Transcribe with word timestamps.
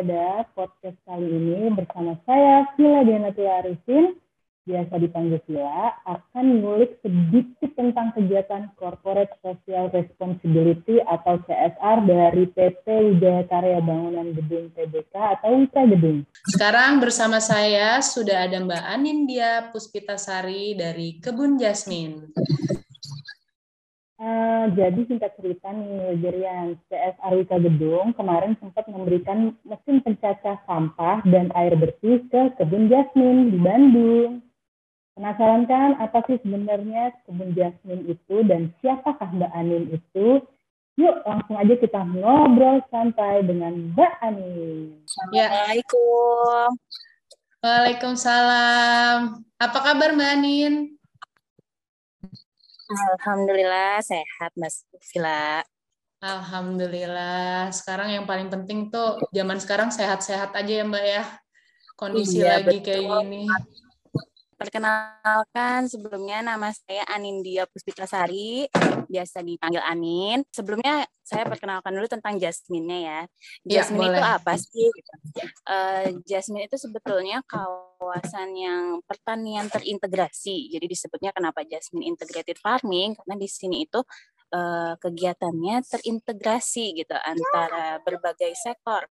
berada, 0.00 0.48
podcast 0.56 0.96
kali 1.04 1.28
ini 1.28 1.76
bersama 1.76 2.16
saya, 2.24 2.64
Vila 2.72 3.04
Dianatul 3.04 3.52
Arifin, 3.52 4.16
biasa 4.64 4.96
dipanggil 4.96 5.36
Vila, 5.44 5.92
akan 6.08 6.64
ngulik 6.64 6.96
sedikit 7.04 7.68
tentang 7.76 8.16
kegiatan 8.16 8.72
Corporate 8.80 9.36
Social 9.44 9.92
Responsibility 9.92 11.04
atau 11.04 11.36
CSR 11.44 11.98
dari 12.08 12.44
PT 12.48 12.86
Wijaya 12.88 13.44
Karya 13.44 13.80
Bangunan 13.84 14.32
Gedung 14.32 14.72
TBK 14.72 15.12
atau 15.12 15.60
WIKA 15.60 15.82
Gedung. 15.92 16.18
Sekarang 16.48 17.04
bersama 17.04 17.36
saya 17.44 18.00
sudah 18.00 18.48
ada 18.48 18.56
Mbak 18.56 18.84
Anindya 18.88 19.68
Puspitasari 19.68 20.80
dari 20.80 21.20
Kebun 21.20 21.60
Jasmine. 21.60 22.32
Uh, 24.20 24.68
jadi 24.76 25.00
singkat 25.08 25.32
cerita 25.40 25.72
nih, 25.72 26.20
Jerian, 26.20 26.76
CSR 26.92 27.40
Wika 27.40 27.56
Gedung 27.56 28.12
kemarin 28.12 28.52
sempat 28.60 28.84
memberikan 28.84 29.56
mesin 29.64 30.04
pencacah 30.04 30.60
sampah 30.68 31.24
dan 31.24 31.48
air 31.56 31.72
bersih 31.72 32.20
ke 32.28 32.52
kebun 32.60 32.92
jasmin 32.92 33.48
di 33.48 33.56
Bandung. 33.56 34.44
Penasaran 35.16 35.64
kan 35.64 35.96
apa 35.96 36.20
sih 36.28 36.36
sebenarnya 36.44 37.16
kebun 37.24 37.56
jasmin 37.56 38.12
itu 38.12 38.36
dan 38.44 38.68
siapakah 38.84 39.32
Mbak 39.32 39.52
Anin 39.56 39.88
itu? 39.88 40.44
Yuk 41.00 41.16
langsung 41.24 41.56
aja 41.56 41.74
kita 41.80 42.04
ngobrol 42.04 42.84
santai 42.92 43.40
dengan 43.40 43.96
Mbak 43.96 44.12
Anin. 44.20 45.00
Ya. 45.32 45.48
Assalamualaikum. 45.48 46.76
Waalaikumsalam. 47.64 49.48
Apa 49.56 49.78
kabar 49.80 50.12
Mbak 50.12 50.28
Anin? 50.28 50.99
Alhamdulillah 52.90 54.02
sehat 54.02 54.50
Mas 54.58 54.82
Vila. 55.14 55.62
Alhamdulillah. 56.20 57.72
Sekarang 57.72 58.12
yang 58.12 58.28
paling 58.28 58.52
penting 58.52 58.92
tuh 58.92 59.22
zaman 59.32 59.56
sekarang 59.56 59.88
sehat-sehat 59.88 60.52
aja 60.52 60.72
ya 60.82 60.84
Mbak 60.84 61.04
ya. 61.06 61.24
Kondisi 61.96 62.44
iya, 62.44 62.60
lagi 62.60 62.82
betul. 62.82 62.84
kayak 62.84 63.04
gini. 63.24 63.44
Perkenalkan 64.60 65.88
sebelumnya 65.88 66.44
nama 66.44 66.68
saya 66.68 67.08
Anindya 67.08 67.64
Puspitasari, 67.64 68.68
biasa 69.08 69.40
dipanggil 69.40 69.80
Anin. 69.80 70.44
Sebelumnya 70.52 71.08
saya 71.24 71.48
perkenalkan 71.48 71.96
dulu 71.96 72.04
tentang 72.04 72.36
Jasmine-nya 72.36 72.98
ya. 73.00 73.20
Iya, 73.64 73.88
Jasmine 73.88 74.04
ya, 74.04 74.12
itu 74.12 74.20
apa 74.20 74.52
sih? 74.60 74.88
Uh, 75.64 76.04
Jasmine 76.28 76.68
itu 76.68 76.76
sebetulnya 76.76 77.40
kawasan 77.48 78.52
yang 78.52 79.00
pertanian 79.08 79.72
terintegrasi. 79.72 80.76
Jadi 80.76 80.84
disebutnya 80.84 81.32
kenapa 81.32 81.64
Jasmine 81.64 82.04
Integrated 82.04 82.60
Farming 82.60 83.16
karena 83.16 83.40
di 83.40 83.48
sini 83.48 83.88
itu 83.88 84.04
uh, 84.52 84.92
kegiatannya 85.00 85.88
terintegrasi 85.88 87.00
gitu 87.00 87.16
antara 87.16 87.96
berbagai 88.04 88.52
sektor 88.60 89.08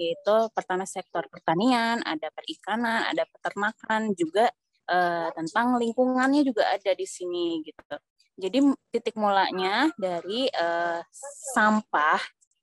yaitu 0.00 0.36
pertama 0.56 0.88
sektor 0.88 1.28
pertanian, 1.28 2.00
ada 2.08 2.32
perikanan, 2.32 3.04
ada 3.04 3.28
peternakan, 3.28 4.16
juga 4.16 4.48
uh, 4.88 5.28
tentang 5.36 5.76
lingkungannya 5.76 6.40
juga 6.40 6.64
ada 6.72 6.96
di 6.96 7.04
sini 7.04 7.60
gitu. 7.60 7.96
Jadi 8.40 8.58
titik 8.88 9.20
mulanya 9.20 9.92
dari 10.00 10.48
uh, 10.48 11.04
sampah, 11.52 12.16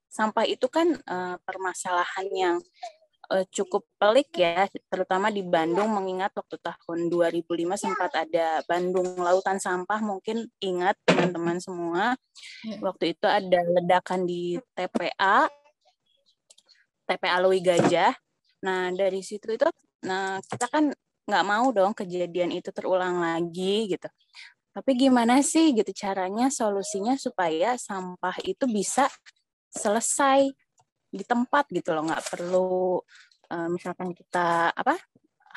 sampah 0.09 0.49
itu 0.49 0.65
kan 0.65 0.97
uh, 1.05 1.37
permasalahan 1.45 2.27
yang 2.33 2.57
uh, 3.29 3.45
cukup 3.53 3.85
pelik 4.01 4.33
ya, 4.33 4.65
terutama 4.89 5.29
di 5.29 5.45
Bandung 5.45 5.93
mengingat 5.93 6.33
waktu 6.33 6.57
tahun 6.57 7.13
2005 7.13 7.53
sempat 7.77 8.11
ada 8.17 8.65
Bandung 8.65 9.13
Lautan 9.21 9.61
Sampah, 9.61 10.01
mungkin 10.01 10.49
ingat 10.57 10.97
teman-teman 11.05 11.61
semua. 11.61 12.17
Ya. 12.65 12.81
Waktu 12.81 13.13
itu 13.13 13.29
ada 13.29 13.61
ledakan 13.77 14.25
di 14.25 14.57
TPA 14.73 15.45
TPA 17.07 17.39
Lui 17.39 17.63
Gajah. 17.63 18.11
Nah 18.67 18.91
dari 18.91 19.23
situ 19.23 19.47
itu, 19.55 19.67
nah 20.03 20.37
kita 20.43 20.67
kan 20.67 20.91
nggak 21.27 21.45
mau 21.47 21.71
dong 21.71 21.91
kejadian 21.95 22.51
itu 22.55 22.69
terulang 22.75 23.23
lagi 23.23 23.91
gitu. 23.91 24.07
Tapi 24.75 24.91
gimana 24.93 25.41
sih 25.41 25.73
gitu 25.73 25.89
caranya 25.95 26.53
solusinya 26.53 27.17
supaya 27.17 27.79
sampah 27.79 28.37
itu 28.45 28.69
bisa 28.69 29.09
selesai 29.73 30.51
di 31.09 31.23
tempat 31.25 31.65
gitu 31.73 31.95
loh, 31.95 32.05
nggak 32.05 32.23
perlu 32.29 33.01
uh, 33.49 33.67
misalkan 33.71 34.13
kita 34.13 34.69
apa 34.75 34.99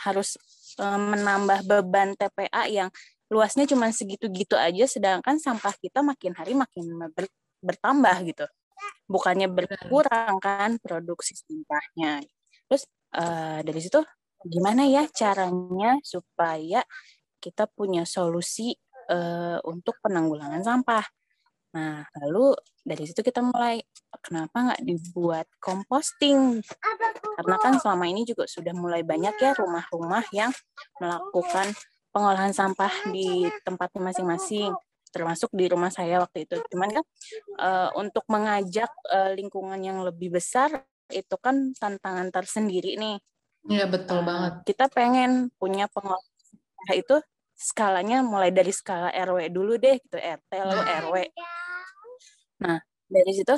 harus 0.07 0.39
uh, 0.81 0.97
menambah 0.97 1.67
beban 1.69 2.17
TPA 2.17 2.71
yang 2.71 2.89
luasnya 3.31 3.69
cuma 3.69 3.93
segitu-gitu 3.93 4.57
aja, 4.59 4.89
sedangkan 4.89 5.39
sampah 5.39 5.75
kita 5.79 6.03
makin 6.03 6.33
hari 6.35 6.57
makin 6.57 6.99
ber, 7.15 7.29
bertambah 7.63 8.17
gitu 8.27 8.47
bukannya 9.11 9.51
berkurang 9.51 10.39
kan 10.39 10.79
produksi 10.79 11.35
sampahnya. 11.35 12.23
Terus 12.71 12.87
uh, 13.17 13.61
dari 13.65 13.81
situ 13.83 14.01
gimana 14.47 14.89
ya 14.89 15.05
caranya 15.11 16.01
supaya 16.01 16.81
kita 17.41 17.69
punya 17.69 18.05
solusi 18.05 18.77
uh, 19.11 19.59
untuk 19.67 19.97
penanggulangan 20.05 20.61
sampah. 20.61 21.05
Nah, 21.71 22.03
lalu 22.19 22.59
dari 22.83 23.07
situ 23.07 23.23
kita 23.23 23.41
mulai 23.47 23.79
kenapa 24.23 24.57
nggak 24.73 24.83
dibuat 24.83 25.47
composting? 25.63 26.59
Karena 27.39 27.57
kan 27.63 27.79
selama 27.79 28.11
ini 28.11 28.27
juga 28.27 28.45
sudah 28.51 28.75
mulai 28.75 29.07
banyak 29.07 29.39
ya 29.39 29.55
rumah-rumah 29.55 30.27
yang 30.35 30.51
melakukan 30.99 31.71
pengolahan 32.11 32.51
sampah 32.51 32.91
di 33.15 33.47
tempatnya 33.63 34.11
masing-masing 34.11 34.75
termasuk 35.11 35.51
di 35.53 35.67
rumah 35.67 35.91
saya 35.93 36.23
waktu 36.23 36.47
itu. 36.47 36.57
Cuman 36.71 36.89
kan 36.91 37.05
uh, 37.59 37.91
untuk 37.99 38.25
mengajak 38.31 38.91
uh, 39.11 39.35
lingkungan 39.35 39.79
yang 39.83 40.01
lebih 40.07 40.39
besar 40.39 40.71
itu 41.11 41.37
kan 41.43 41.75
tantangan 41.77 42.31
tersendiri 42.31 42.97
nih. 42.97 43.19
Iya 43.69 43.91
betul 43.91 44.23
uh, 44.23 44.27
banget. 44.27 44.53
Kita 44.65 44.87
pengen 44.89 45.51
punya 45.59 45.91
pengolah 45.91 46.23
itu 46.97 47.21
skalanya 47.53 48.25
mulai 48.25 48.49
dari 48.49 48.73
skala 48.73 49.13
RW 49.13 49.53
dulu 49.53 49.77
deh 49.77 50.01
gitu 50.01 50.17
RT 50.17 50.51
lalu 50.65 50.83
nah. 50.83 50.99
RW. 51.05 51.17
Nah 52.65 52.79
dari 53.11 53.33
situ 53.35 53.55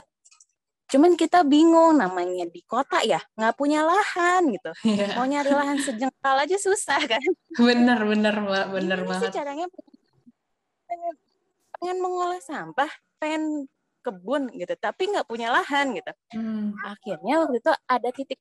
cuman 0.92 1.16
kita 1.16 1.40
bingung 1.48 1.96
namanya 1.96 2.44
di 2.52 2.60
kota 2.68 3.00
ya 3.00 3.16
nggak 3.32 3.56
punya 3.56 3.80
lahan 3.80 4.44
gitu 4.52 4.76
yeah. 4.84 5.16
mau 5.16 5.24
nyari 5.24 5.48
lahan 5.48 5.80
sejengkal 5.80 6.36
aja 6.36 6.60
susah 6.60 7.00
kan 7.08 7.22
bener 7.56 7.96
bener 8.04 8.34
mbak 8.44 8.66
bener 8.76 9.00
banget 9.08 9.32
caranya 9.32 9.64
pengen 11.82 11.98
mengolah 11.98 12.38
sampah, 12.38 12.86
pengen 13.18 13.66
kebun 14.06 14.54
gitu, 14.54 14.70
tapi 14.78 15.10
nggak 15.10 15.26
punya 15.26 15.50
lahan 15.50 15.98
gitu. 15.98 16.14
Hmm. 16.30 16.70
Akhirnya 16.86 17.42
waktu 17.42 17.58
itu 17.58 17.72
ada 17.90 18.08
titik 18.14 18.38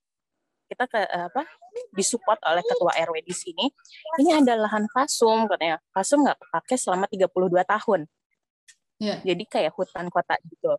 kita 0.70 0.86
ke 0.86 1.02
apa 1.04 1.44
disupport 1.92 2.38
oleh 2.48 2.62
ketua 2.62 2.94
RW 3.02 3.26
di 3.26 3.34
sini. 3.34 3.66
Ini 4.22 4.46
ada 4.46 4.54
lahan 4.62 4.86
fasum 4.94 5.50
katanya. 5.50 5.82
Fasum 5.90 6.22
nggak 6.22 6.38
pakai 6.54 6.78
selama 6.78 7.10
32 7.10 7.66
tahun. 7.66 8.02
Yeah. 9.02 9.18
Jadi 9.26 9.44
kayak 9.50 9.74
hutan 9.74 10.14
kota 10.14 10.38
gitu. 10.46 10.78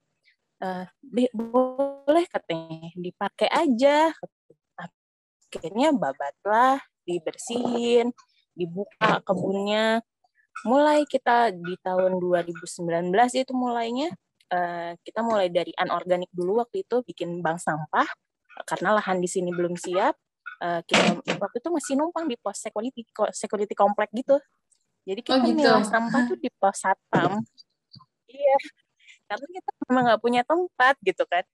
Uh, 0.62 0.87
boleh 1.35 2.25
katanya 2.31 2.94
dipakai 2.94 3.50
aja. 3.50 4.14
Akhirnya 5.50 5.93
babatlah, 5.93 6.81
dibersihin, 7.03 8.14
dibuka 8.56 9.20
kebunnya, 9.26 10.00
mulai 10.69 11.02
kita 11.08 11.50
di 11.52 11.75
tahun 11.81 12.20
2019 12.20 13.10
itu 13.34 13.52
mulainya 13.56 14.12
uh, 14.52 14.93
kita 15.02 15.20
mulai 15.25 15.49
dari 15.49 15.72
anorganik 15.75 16.28
dulu 16.31 16.60
waktu 16.62 16.84
itu 16.84 17.00
bikin 17.02 17.40
bank 17.40 17.58
sampah 17.58 18.06
karena 18.69 19.00
lahan 19.00 19.19
di 19.19 19.26
sini 19.26 19.49
belum 19.49 19.75
siap 19.81 20.14
uh, 20.60 20.81
kita 20.84 21.19
waktu 21.40 21.56
itu 21.58 21.69
masih 21.72 21.94
numpang 21.99 22.28
di 22.28 22.37
pos 22.37 22.60
security 22.60 23.02
security 23.32 23.75
komplek 23.75 24.12
gitu. 24.12 24.37
Jadi 25.02 25.20
kita 25.25 25.43
oh, 25.43 25.46
gitu. 25.50 25.72
sampah 25.88 26.20
tuh 26.31 26.38
di 26.38 26.50
pos 26.54 26.78
satpam. 26.78 27.43
Iya 28.31 28.56
karena 29.32 29.46
kita 29.49 29.70
memang 29.88 30.02
nggak 30.12 30.20
punya 30.20 30.43
tempat 30.44 30.94
gitu 31.00 31.25
kan. 31.25 31.44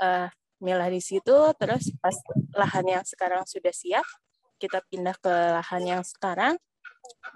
Uh, 0.00 0.28
milah 0.58 0.90
di 0.90 0.98
situ 0.98 1.36
terus 1.60 1.92
pas 2.02 2.16
lahan 2.56 2.98
yang 2.98 3.04
sekarang 3.06 3.46
sudah 3.46 3.70
siap 3.70 4.06
kita 4.58 4.82
pindah 4.90 5.14
ke 5.22 5.30
lahan 5.30 5.82
yang 5.86 6.02
sekarang 6.02 6.58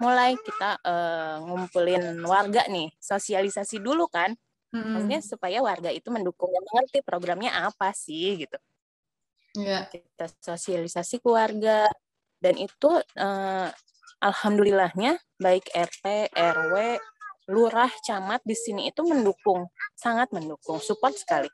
mulai 0.01 0.33
kita 0.39 0.79
uh, 0.81 1.37
ngumpulin 1.45 2.19
warga 2.25 2.65
nih, 2.69 2.89
sosialisasi 2.97 3.79
dulu 3.79 4.09
kan. 4.09 4.33
Hmm. 4.73 4.97
Maksudnya 4.97 5.21
supaya 5.21 5.57
warga 5.61 5.93
itu 5.93 6.09
mendukung 6.09 6.49
dan 6.49 6.63
mengerti 6.65 7.05
programnya 7.05 7.53
apa 7.53 7.93
sih 7.93 8.45
gitu. 8.45 8.57
Yeah. 9.53 9.85
Kita 9.93 10.33
sosialisasi 10.41 11.21
ke 11.21 11.29
warga 11.29 11.85
dan 12.41 12.57
itu 12.57 12.89
uh, 13.21 13.69
alhamdulillahnya 14.17 15.21
baik 15.37 15.69
RT, 15.69 16.33
RW, 16.33 16.97
lurah, 17.51 17.91
camat 18.07 18.41
di 18.47 18.55
sini 18.55 18.89
itu 18.89 19.03
mendukung, 19.03 19.67
sangat 19.93 20.31
mendukung, 20.31 20.79
support 20.79 21.13
sekali. 21.13 21.51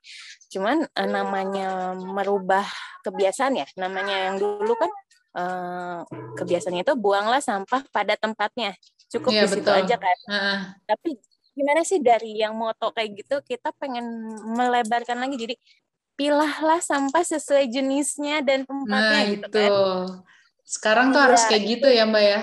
Cuman 0.53 0.85
uh, 0.85 1.09
namanya 1.09 1.97
merubah 1.97 2.63
kebiasaan 3.03 3.57
ya, 3.57 3.67
namanya 3.75 4.31
yang 4.31 4.35
dulu 4.37 4.73
kan 4.77 4.91
uh, 5.35 6.01
kebiasaannya 6.37 6.85
itu 6.85 6.95
buanglah 6.95 7.41
sampah 7.43 7.85
pada 7.89 8.15
tempatnya 8.15 8.73
cukup 9.09 9.31
yeah, 9.33 9.43
di 9.45 9.47
situ 9.57 9.69
betul. 9.69 9.79
aja 9.83 9.95
kan 9.97 10.17
uh. 10.29 10.59
tapi 10.85 11.19
gimana 11.57 11.81
sih 11.83 11.99
dari 11.99 12.39
yang 12.39 12.55
moto 12.55 12.93
kayak 12.95 13.19
gitu 13.19 13.35
kita 13.43 13.75
pengen 13.75 14.05
melebarkan 14.55 15.19
lagi 15.19 15.35
jadi 15.35 15.55
pilahlah 16.19 16.83
sampah 16.83 17.23
sesuai 17.23 17.71
jenisnya 17.71 18.43
dan 18.43 18.67
tempatnya 18.67 19.21
nah, 19.23 19.31
gitu 19.31 19.47
itu. 19.47 19.55
kan. 19.55 19.71
Sekarang 20.67 21.15
tuh 21.15 21.19
ya, 21.23 21.25
harus 21.31 21.41
kayak 21.47 21.63
gitu 21.63 21.87
ya 21.87 22.03
Mbak 22.03 22.23
ya. 22.27 22.41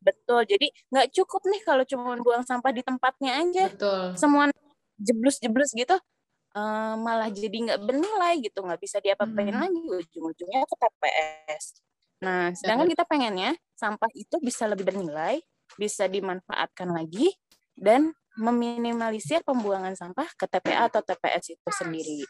Betul. 0.00 0.40
Jadi 0.48 0.66
nggak 0.88 1.08
cukup 1.12 1.42
nih 1.44 1.60
kalau 1.60 1.84
cuma 1.84 2.16
buang 2.24 2.40
sampah 2.40 2.72
di 2.72 2.80
tempatnya 2.80 3.36
aja. 3.36 3.64
Betul. 3.68 4.16
Semua 4.16 4.48
jeblus-jeblus 4.96 5.76
gitu 5.76 5.96
uh, 6.56 6.94
malah 6.98 7.30
jadi 7.30 7.52
nggak 7.52 7.80
bernilai 7.84 8.34
gitu, 8.42 8.62
nggak 8.62 8.80
bisa 8.80 8.98
diapa-apain 8.98 9.54
hmm. 9.54 9.62
lagi 9.62 9.82
ujung-ujungnya 9.86 10.62
ke 10.66 10.74
TPS. 10.78 11.64
Nah, 12.20 12.52
sedangkan 12.52 12.88
kita 12.88 13.04
pengennya 13.08 13.56
sampah 13.72 14.10
itu 14.12 14.36
bisa 14.44 14.68
lebih 14.68 14.92
bernilai, 14.92 15.40
bisa 15.80 16.04
dimanfaatkan 16.04 16.92
lagi 16.92 17.32
dan 17.72 18.12
meminimalisir 18.36 19.42
pembuangan 19.42 19.96
sampah 19.96 20.28
ke 20.36 20.46
TPA 20.46 20.92
atau 20.92 21.02
TPS 21.02 21.56
itu 21.56 21.70
sendiri. 21.72 22.20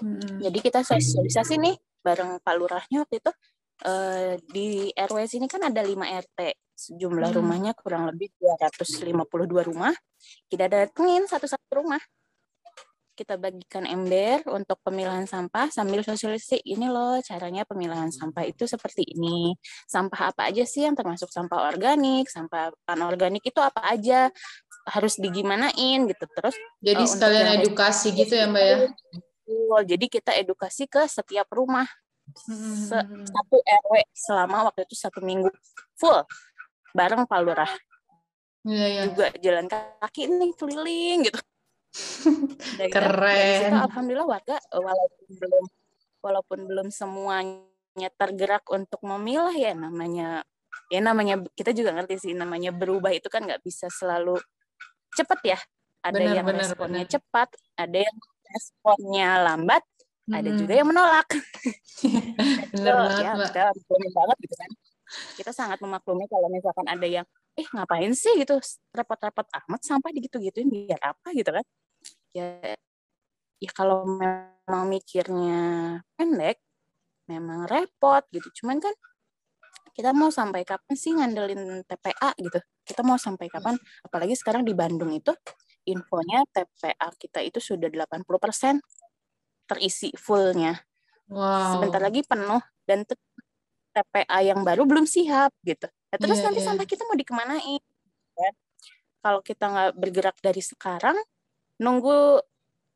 Hmm. 0.00 0.40
Jadi 0.42 0.58
kita 0.58 0.82
sosialisasi 0.82 1.60
nih 1.60 1.76
bareng 2.02 2.42
Pak 2.42 2.54
Lurahnya 2.58 3.06
waktu 3.06 3.22
itu 3.22 3.32
uh, 3.86 4.34
di 4.50 4.90
RW 4.92 5.18
sini 5.28 5.46
kan 5.46 5.62
ada 5.66 5.84
5 5.84 5.94
RT. 5.94 6.40
Jumlah 6.98 7.30
hmm. 7.30 7.38
rumahnya 7.38 7.72
kurang 7.78 8.10
lebih 8.10 8.34
252 8.40 9.70
rumah. 9.70 9.94
Kita 10.50 10.66
datengin 10.66 11.28
satu-satu 11.30 11.84
rumah. 11.84 12.00
Kita 13.14 13.38
bagikan 13.38 13.86
ember 13.86 14.42
untuk 14.50 14.82
pemilahan 14.82 15.22
sampah 15.30 15.70
sambil 15.70 16.02
sosialisasi 16.02 16.66
ini 16.66 16.90
loh 16.90 17.22
caranya 17.22 17.62
pemilahan 17.62 18.10
sampah 18.10 18.42
itu 18.42 18.66
seperti 18.66 19.06
ini. 19.14 19.54
Sampah 19.86 20.34
apa 20.34 20.50
aja 20.50 20.66
sih 20.66 20.82
yang 20.82 20.98
termasuk 20.98 21.30
sampah 21.30 21.70
organik, 21.70 22.26
sampah 22.26 22.74
anorganik 22.90 23.46
itu 23.46 23.62
apa 23.62 23.86
aja 23.86 24.34
harus 24.90 25.14
digimanain 25.22 26.10
gitu. 26.10 26.26
Terus 26.26 26.58
jadi 26.82 27.06
uh, 27.06 27.08
sekalian 27.08 27.46
edukasi 27.62 28.10
gitu 28.18 28.34
ya 28.34 28.50
Mbak 28.50 28.64
ya. 28.66 28.76
Jadi 29.94 30.06
kita 30.10 30.34
edukasi 30.34 30.90
ke 30.90 31.06
setiap 31.06 31.46
rumah 31.54 31.86
hmm. 32.50 32.90
satu 33.30 33.56
RW 33.62 33.94
selama 34.10 34.66
waktu 34.70 34.90
itu 34.90 34.98
satu 34.98 35.22
minggu 35.22 35.54
full 35.94 36.18
bareng 36.90 37.30
Pak 37.30 37.40
Lurah. 37.46 37.72
Iya, 38.64 38.86
iya. 38.88 39.02
Juga 39.12 39.26
jalan 39.38 39.66
kaki 39.70 40.22
nih 40.26 40.50
keliling 40.56 41.18
gitu. 41.28 41.40
Keren. 42.94 43.60
Situ, 43.62 43.76
alhamdulillah 43.78 44.28
warga 44.28 44.56
eh, 44.58 44.82
walaupun 44.82 45.28
belum 45.38 45.64
walaupun 46.24 46.58
belum 46.66 46.88
semuanya 46.90 48.08
tergerak 48.18 48.66
untuk 48.72 48.98
memilah 49.06 49.54
ya 49.54 49.76
namanya 49.76 50.42
ya 50.90 51.00
namanya 51.00 51.38
kita 51.54 51.70
juga 51.70 51.94
ngerti 51.94 52.18
sih 52.18 52.32
namanya 52.34 52.74
berubah 52.74 53.14
itu 53.14 53.30
kan 53.30 53.46
nggak 53.46 53.62
bisa 53.62 53.86
selalu 53.88 54.40
cepat 55.14 55.40
ya. 55.46 55.58
Ada 56.04 56.20
benar, 56.20 56.34
yang 56.36 56.46
benar, 56.46 56.60
responnya 56.68 57.04
benar. 57.06 57.14
cepat, 57.16 57.48
ada 57.80 57.98
yang 58.04 58.16
responnya 58.44 59.28
lambat, 59.40 59.84
hmm. 60.28 60.34
ada 60.36 60.50
juga 60.52 60.72
yang 60.76 60.88
menolak. 60.90 61.28
Benar 62.74 62.94
banget, 63.00 63.24
ya, 63.24 63.32
Mbak. 63.32 63.52
Kita 63.54 64.08
banget 64.12 64.36
gitu 64.44 64.54
kan. 64.60 64.70
Kita 65.38 65.50
sangat 65.56 65.78
memaklumi 65.80 66.28
kalau 66.28 66.52
misalkan 66.52 66.84
ada 66.84 67.06
yang, 67.08 67.24
eh 67.56 67.64
ngapain 67.72 68.12
sih 68.12 68.36
gitu, 68.36 68.60
repot-repot 68.92 69.46
amat 69.48 69.80
sampah 69.80 70.12
digitu-gituin 70.12 70.68
biar 70.68 71.00
apa 71.00 71.32
gitu 71.32 71.48
kan. 71.48 71.64
Ya, 72.34 72.74
ya 73.62 73.70
kalau 73.70 74.02
memang 74.04 74.90
mikirnya 74.90 75.60
pendek, 76.18 76.58
memang 77.30 77.70
repot 77.70 78.26
gitu. 78.34 78.50
Cuman 78.62 78.82
kan 78.82 78.92
kita 79.94 80.10
mau 80.10 80.34
sampai 80.34 80.66
kapan 80.66 80.94
sih 80.98 81.14
ngandelin 81.14 81.86
TPA 81.86 82.34
gitu? 82.36 82.58
Kita 82.82 83.06
mau 83.06 83.14
sampai 83.14 83.46
kapan? 83.46 83.78
Apalagi 84.02 84.34
sekarang 84.34 84.66
di 84.66 84.74
Bandung 84.74 85.14
itu 85.14 85.30
infonya 85.86 86.42
TPA 86.50 87.08
kita 87.14 87.40
itu 87.44 87.62
sudah 87.62 87.86
80% 87.86 88.82
terisi 89.70 90.10
fullnya. 90.18 90.74
Wow. 91.30 91.78
Sebentar 91.78 92.02
lagi 92.02 92.20
penuh 92.26 92.60
dan 92.84 93.06
TPA 93.94 94.38
yang 94.42 94.60
baru 94.66 94.84
belum 94.84 95.06
siap 95.06 95.54
gitu. 95.62 95.86
Ya, 96.10 96.16
terus 96.18 96.42
yeah, 96.42 96.46
nanti 96.50 96.60
yeah. 96.60 96.68
sampah 96.68 96.86
kita 96.86 97.02
mau 97.06 97.16
dikemanain? 97.16 97.82
Ya. 98.34 98.50
Kalau 99.24 99.40
kita 99.40 99.64
nggak 99.70 99.92
bergerak 99.96 100.36
dari 100.42 100.60
sekarang, 100.60 101.16
nunggu 101.80 102.42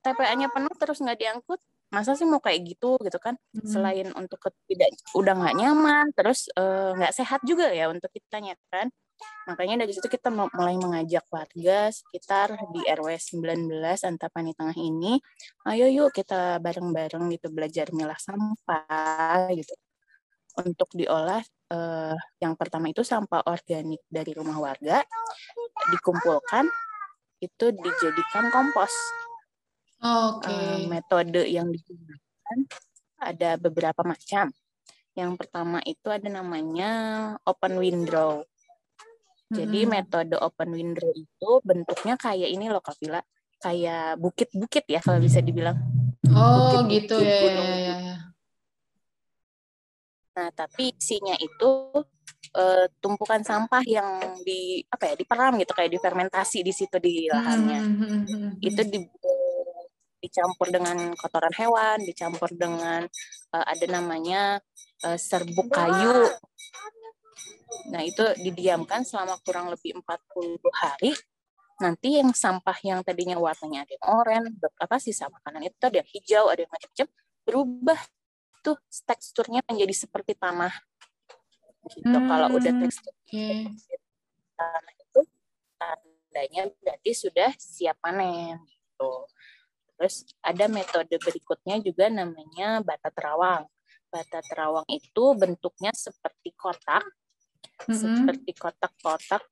TPA-nya 0.03 0.49
penuh 0.55 0.75
terus 0.79 0.99
nggak 1.03 1.19
diangkut, 1.19 1.61
masa 1.91 2.15
sih 2.15 2.25
mau 2.29 2.39
kayak 2.39 2.65
gitu 2.65 2.97
gitu 3.03 3.19
kan? 3.19 3.35
Hmm. 3.53 3.67
Selain 3.67 4.09
untuk 4.15 4.41
tidak 4.71 4.89
udah 5.17 5.35
nggak 5.35 5.57
nyaman, 5.59 6.07
terus 6.15 6.49
eh, 6.55 6.91
nggak 6.97 7.13
uh, 7.13 7.17
sehat 7.17 7.41
juga 7.45 7.69
ya 7.73 7.91
untuk 7.91 8.09
kitanya 8.15 8.55
kan? 8.71 8.89
Makanya 9.51 9.83
dari 9.83 9.93
situ 9.97 10.07
kita 10.07 10.31
mulai 10.31 10.79
mengajak 10.79 11.27
warga 11.33 11.91
sekitar 11.91 12.55
di 12.71 12.81
RW 12.87 13.19
19 13.19 14.07
Antapani 14.07 14.55
Tengah 14.55 14.79
ini, 14.79 15.19
ayo 15.67 15.87
yuk 15.91 16.15
kita 16.15 16.63
bareng-bareng 16.63 17.27
gitu 17.35 17.51
belajar 17.51 17.91
milah 17.91 18.19
sampah 18.21 19.51
gitu. 19.57 19.75
Untuk 20.59 20.91
diolah 20.95 21.43
eh, 21.71 22.17
yang 22.43 22.55
pertama 22.55 22.91
itu 22.91 23.03
sampah 23.03 23.43
organik 23.51 24.03
dari 24.07 24.31
rumah 24.35 24.59
warga 24.59 25.03
dikumpulkan 25.91 26.67
itu 27.39 27.67
dijadikan 27.71 28.51
kompos. 28.51 28.93
Oke. 30.03 30.47
Okay. 30.47 30.55
Eh, 30.55 30.81
metode 30.87 31.43
yang 31.47 31.71
digunakan 31.71 32.59
ada 33.19 33.59
beberapa 33.59 34.03
macam. 34.07 34.51
Yang 35.19 35.33
pertama 35.35 35.83
itu 35.83 36.07
ada 36.07 36.31
namanya 36.31 36.91
open 37.43 37.83
window. 37.83 38.47
Jadi 39.49 39.89
hmm. 39.89 39.91
metode 39.91 40.37
open 40.39 40.71
window 40.77 41.09
itu 41.17 41.51
bentuknya 41.65 42.15
kayak 42.21 42.53
ini 42.53 42.69
loh 42.69 42.85
Kavila, 42.85 43.25
kayak 43.59 44.21
bukit-bukit 44.21 44.85
ya 44.87 45.01
kalau 45.01 45.19
bisa 45.19 45.41
dibilang. 45.41 45.81
Oh 46.31 46.85
bukit, 46.85 47.09
gitu 47.09 47.17
ya, 47.19 47.39
ya, 47.49 47.51
ya, 47.57 47.97
ya. 48.05 48.17
Nah 50.39 50.49
tapi 50.55 50.95
isinya 50.95 51.35
itu 51.41 51.71
uh, 52.57 52.87
tumpukan 53.03 53.43
sampah 53.43 53.83
yang 53.85 54.39
di 54.43 54.83
apa 54.89 55.13
ya 55.13 55.15
diperam 55.15 55.59
gitu 55.61 55.73
kayak 55.75 55.93
difermentasi 55.93 56.63
di 56.65 56.73
situ 56.73 56.97
di 57.01 57.27
lahannya. 57.29 57.81
Hmm. 57.81 57.97
hmm, 57.97 58.09
hmm, 58.09 58.25
hmm 58.27 58.51
itu 58.59 58.83
di 58.87 58.99
dicampur 60.19 60.67
dengan 60.75 61.15
kotoran 61.15 61.55
hewan, 61.55 62.03
dicampur 62.03 62.51
dengan 62.51 63.07
uh, 63.55 63.65
ada 63.65 63.87
namanya 63.87 64.59
uh, 65.07 65.15
serbuk 65.15 65.71
kayu 65.71 66.27
Nah, 67.89 68.03
itu 68.05 68.25
didiamkan 68.41 69.05
selama 69.05 69.41
kurang 69.45 69.73
lebih 69.73 69.97
40 70.01 70.61
hari. 70.83 71.13
Nanti 71.79 72.19
yang 72.19 72.35
sampah 72.35 72.75
yang 72.83 73.01
tadinya 73.07 73.39
warnanya 73.39 73.87
ada 73.87 73.93
yang 73.95 74.07
oranye, 74.11 74.51
apa 74.83 74.97
sisa 74.99 75.31
makanan 75.31 75.71
itu 75.71 75.79
ada 75.79 75.97
yang 76.03 76.11
hijau, 76.11 76.45
ada 76.51 76.61
yang 76.67 76.73
macam-macam, 76.75 77.09
berubah 77.47 78.01
tuh 78.67 78.77
teksturnya 79.07 79.63
menjadi 79.71 79.95
seperti 79.95 80.35
tanah. 80.35 80.75
Gitu. 81.87 82.05
Hmm, 82.05 82.27
Kalau 82.27 82.49
udah 82.59 82.73
tekstur 82.83 83.15
okay. 83.25 83.71
tanah 84.59 84.95
itu 84.99 85.21
tandanya 85.79 86.63
berarti 86.83 87.11
sudah 87.15 87.51
siap 87.57 87.97
panen 88.03 88.59
gitu. 88.67 89.13
Terus 89.99 90.27
ada 90.43 90.67
metode 90.71 91.15
berikutnya 91.19 91.79
juga 91.83 92.11
namanya 92.11 92.83
bata 92.83 93.11
terawang. 93.15 93.65
Bata 94.09 94.41
terawang 94.47 94.87
itu 94.91 95.25
bentuknya 95.37 95.93
seperti 95.95 96.55
kotak 96.57 97.05
mm-hmm. 97.87 97.95
seperti 97.95 98.51
kotak-kotak 98.59 99.43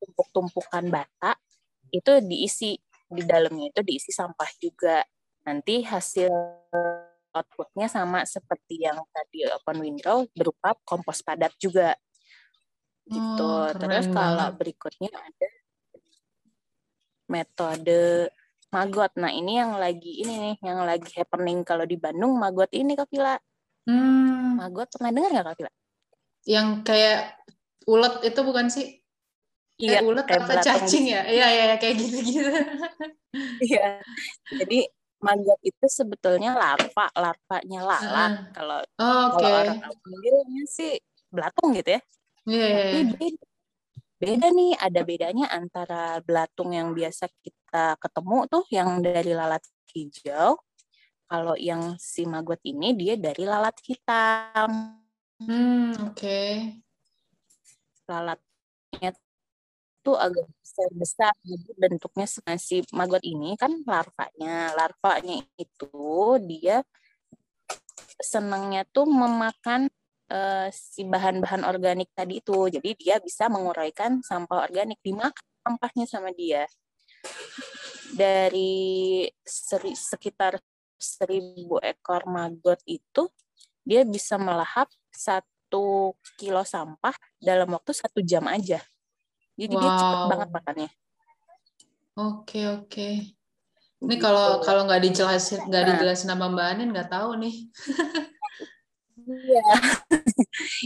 tumpuk-tumpukan 0.00 0.84
bata 0.88 1.36
itu 1.92 2.12
diisi 2.24 2.76
di 3.04 3.22
dalamnya 3.22 3.70
itu 3.70 3.80
diisi 3.84 4.10
sampah 4.10 4.50
juga 4.58 5.04
nanti 5.44 5.84
hasil 5.84 6.32
outputnya 7.34 7.90
sama 7.90 8.22
seperti 8.22 8.86
yang 8.86 9.02
tadi 9.10 9.44
open 9.50 9.82
window 9.82 10.24
berupa 10.32 10.78
kompos 10.86 11.20
padat 11.20 11.52
juga 11.58 11.98
gitu 13.04 13.44
oh, 13.44 13.68
terus 13.74 14.08
kalau 14.08 14.48
berikutnya 14.56 15.12
ada 15.12 15.48
metode 17.28 18.32
magot 18.72 19.12
nah 19.18 19.28
ini 19.28 19.60
yang 19.60 19.76
lagi 19.76 20.24
ini 20.24 20.34
nih 20.40 20.56
yang 20.64 20.86
lagi 20.86 21.12
happening 21.18 21.66
kalau 21.66 21.84
di 21.84 22.00
Bandung 22.00 22.38
magot 22.40 22.72
ini 22.72 22.96
Kak 22.96 23.12
Vila 23.12 23.36
hmm. 23.90 24.56
magot 24.56 24.88
pernah 24.88 25.12
dengar 25.12 25.30
nggak 25.36 25.46
Kak 25.52 25.56
Vila 25.60 25.72
yang 26.44 26.84
kayak 26.84 27.40
ulet 27.88 28.14
itu 28.24 28.40
bukan 28.44 28.66
sih? 28.68 29.00
Iya, 29.74 30.00
eh, 30.00 30.06
ulet 30.06 30.24
kayak 30.28 30.46
apa 30.46 30.54
cacing 30.62 31.04
ya? 31.10 31.22
Iya, 31.26 31.46
iya, 31.50 31.64
iya, 31.72 31.76
kayak 31.80 31.94
gitu-gitu. 31.98 32.50
Iya. 33.58 33.86
Jadi 34.62 34.86
maggot 35.24 35.60
itu 35.64 35.86
sebetulnya 35.88 36.52
larva, 36.52 37.08
larvanya 37.16 37.80
lalat. 37.80 38.32
Uh, 38.32 38.52
kalau 38.52 38.78
oh, 39.00 39.24
okay. 39.32 39.40
kalau 39.40 39.56
orang 39.64 39.80
manggilnya 39.80 40.64
sih 40.68 40.92
belatung 41.32 41.72
gitu 41.72 41.90
ya. 41.96 42.00
Iya, 42.44 42.60
yeah, 42.60 42.76
Tapi 42.76 43.00
yeah. 43.00 43.16
beda, 43.16 43.44
beda 44.20 44.46
nih, 44.52 44.72
ada 44.76 45.00
bedanya 45.00 45.46
antara 45.48 46.02
belatung 46.20 46.76
yang 46.76 46.92
biasa 46.92 47.32
kita 47.40 47.96
ketemu 47.96 48.38
tuh 48.52 48.64
yang 48.68 49.00
dari 49.00 49.32
lalat 49.32 49.64
hijau. 49.96 50.60
Kalau 51.24 51.56
yang 51.56 51.96
si 51.96 52.28
maggot 52.28 52.60
ini 52.68 52.92
dia 52.92 53.16
dari 53.16 53.48
lalat 53.48 53.74
hitam. 53.80 55.00
Hmm, 55.40 56.12
oke. 56.12 56.12
Okay 56.12 56.84
lalatnya 58.08 59.10
itu 60.04 60.12
agak 60.12 60.44
besar 60.60 60.88
besar 60.92 61.32
jadi 61.40 61.72
bentuknya 61.80 62.28
si 62.60 62.84
maggot 62.92 63.24
ini 63.24 63.56
kan 63.56 63.72
larvanya. 63.88 64.76
Larvanya 64.76 65.40
itu 65.56 66.04
dia 66.44 66.84
senangnya 68.20 68.84
tuh 68.84 69.08
memakan 69.08 69.88
uh, 70.28 70.68
si 70.68 71.08
bahan-bahan 71.08 71.64
organik 71.64 72.12
tadi 72.12 72.44
itu. 72.44 72.68
Jadi 72.68 73.00
dia 73.00 73.16
bisa 73.16 73.48
menguraikan 73.48 74.20
sampah 74.20 74.68
organik 74.68 75.00
dimakan 75.00 75.48
sampahnya 75.64 76.04
sama 76.04 76.36
dia. 76.36 76.68
Dari 78.12 79.24
seri, 79.40 79.96
sekitar 79.96 80.60
seribu 81.00 81.80
ekor 81.80 82.28
maggot 82.28 82.84
itu 82.84 83.32
dia 83.80 84.04
bisa 84.04 84.36
melahap 84.36 84.92
satu 85.08 86.12
kilo 86.36 86.60
sampah 86.60 87.16
dalam 87.40 87.72
waktu 87.72 87.96
satu 87.96 88.20
jam 88.20 88.44
aja 88.52 88.84
jadi 89.54 89.74
wow. 89.74 89.80
dia 89.80 89.90
cepet 89.98 90.22
banget 90.30 90.48
makannya. 90.50 90.90
Oke 92.14 92.60
oke. 92.70 93.08
Ini 94.04 94.16
kalau 94.20 94.60
gitu. 94.60 94.64
kalau 94.68 94.82
nggak 94.86 95.02
dijelasin 95.02 95.60
nggak 95.66 95.82
nah. 95.82 95.88
dijelasin 95.94 96.28
nama 96.30 96.46
Mbak 96.50 96.66
Anin 96.76 96.88
nggak 96.94 97.10
tahu 97.10 97.30
nih. 97.40 97.56
Iya. 99.24 99.62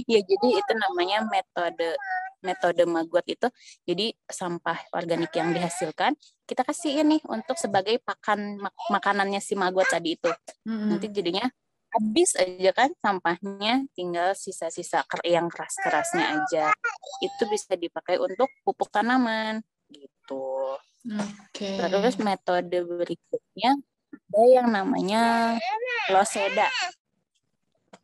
Iya 0.09 0.21
jadi 0.25 0.49
itu 0.61 0.73
namanya 0.77 1.27
metode 1.29 1.97
metode 2.41 2.83
maggot 2.89 3.27
itu. 3.27 3.49
Jadi 3.85 4.15
sampah 4.25 4.79
organik 4.95 5.33
yang 5.37 5.53
dihasilkan 5.53 6.17
kita 6.49 6.63
kasih 6.65 7.05
ini 7.05 7.21
untuk 7.29 7.59
sebagai 7.61 8.01
pakan 8.01 8.63
mak 8.63 8.73
makanannya 8.89 9.41
si 9.43 9.59
maggot 9.59 9.89
tadi 9.91 10.17
itu. 10.17 10.31
Mm 10.65 10.73
-hmm. 10.73 10.89
Nanti 10.89 11.07
jadinya 11.13 11.45
habis 11.89 12.37
aja 12.37 12.71
kan 12.77 12.91
sampahnya 13.01 13.89
tinggal 13.97 14.37
sisa-sisa 14.37 15.05
yang 15.25 15.49
keras-kerasnya 15.49 16.25
aja. 16.41 16.67
Itu 17.25 17.49
bisa 17.49 17.75
dipakai 17.75 18.21
untuk 18.21 18.49
pupuk 18.63 18.93
tanaman 18.93 19.65
gitu. 19.89 20.77
Okay. 21.49 21.81
terus 21.81 22.21
metode 22.21 22.85
berikutnya 22.85 23.81
ada 24.13 24.43
yang 24.45 24.69
namanya 24.69 25.57
loseda. 26.13 26.69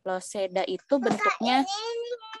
Loseda 0.05 0.65
itu 0.65 0.97
bentuknya 0.97 1.65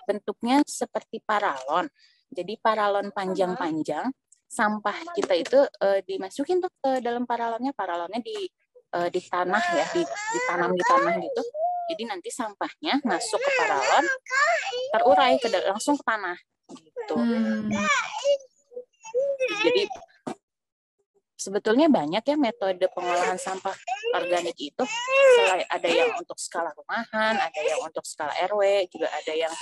bentuknya 0.05 0.61
seperti 0.65 1.21
paralon. 1.21 1.89
Jadi 2.29 2.57
paralon 2.61 3.13
panjang-panjang 3.13 4.09
sampah 4.45 4.97
kita 5.17 5.33
itu 5.37 5.59
uh, 5.61 5.99
dimasukin 6.05 6.61
tuh 6.61 6.73
ke 6.81 7.01
dalam 7.01 7.25
paralonnya. 7.25 7.73
Paralonnya 7.73 8.21
di 8.21 8.49
uh, 8.95 9.09
di 9.11 9.21
tanah 9.21 9.63
ya, 9.75 9.85
di, 9.91 10.01
ditanam 10.07 10.71
di 10.71 10.83
tanah 10.87 11.13
gitu. 11.19 11.41
Jadi 11.85 12.03
nanti 12.09 12.29
sampahnya 12.33 12.97
masuk 13.05 13.37
ke 13.37 13.51
paralon, 13.61 14.05
terurai 14.95 15.37
ke 15.37 15.47
langsung 15.69 15.99
ke 15.99 16.03
tanah 16.07 16.37
gitu. 16.73 17.15
Hmm. 17.19 17.69
Jadi 19.61 19.85
sebetulnya 21.37 21.85
banyak 21.85 22.25
ya 22.25 22.37
metode 22.41 22.89
pengolahan 22.89 23.37
sampah 23.37 23.75
organik 24.17 24.57
itu. 24.57 24.83
Selain 25.37 25.67
ada 25.69 25.85
yang 25.85 26.09
untuk 26.17 26.41
skala 26.41 26.73
rumahan, 26.73 27.37
ada 27.37 27.61
yang 27.61 27.77
untuk 27.85 28.01
skala 28.01 28.33
RW, 28.49 28.89
juga 28.89 29.13
ada 29.13 29.33
yang 29.37 29.53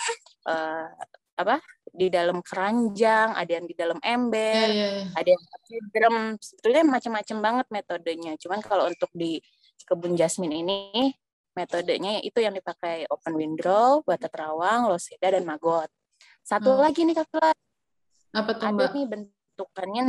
uh, 0.48 0.88
apa 1.34 1.60
di 1.94 2.10
dalam 2.10 2.42
keranjang, 2.42 3.38
ada 3.38 3.52
yang 3.54 3.70
di 3.70 3.78
dalam 3.78 4.02
ember, 4.02 4.66
yeah, 4.66 4.74
yeah, 4.74 4.92
yeah. 5.06 5.14
ada 5.14 5.30
yang 5.30 5.44
pakai 5.46 5.78
drum. 5.94 6.18
Sebetulnya 6.42 6.84
macam-macam 6.90 7.38
banget 7.38 7.68
metodenya. 7.70 8.34
Cuman 8.42 8.60
kalau 8.66 8.90
untuk 8.90 9.14
di 9.14 9.38
kebun 9.86 10.18
jasmine 10.18 10.66
ini 10.66 11.14
metodenya 11.54 12.18
itu 12.26 12.42
yang 12.42 12.58
dipakai 12.58 13.06
open 13.14 13.38
windrow, 13.38 14.02
bata 14.02 14.26
terawang, 14.26 14.90
loseda 14.90 15.38
dan 15.38 15.46
maggot. 15.46 15.86
Satu 16.42 16.74
hmm. 16.74 16.82
lagi 16.82 17.06
nih 17.06 17.16
Kak 17.16 17.30
Apa 18.34 18.52
tuh, 18.58 18.66
Ada 18.74 18.86
nih 18.90 19.06
bentukannya 19.06 20.04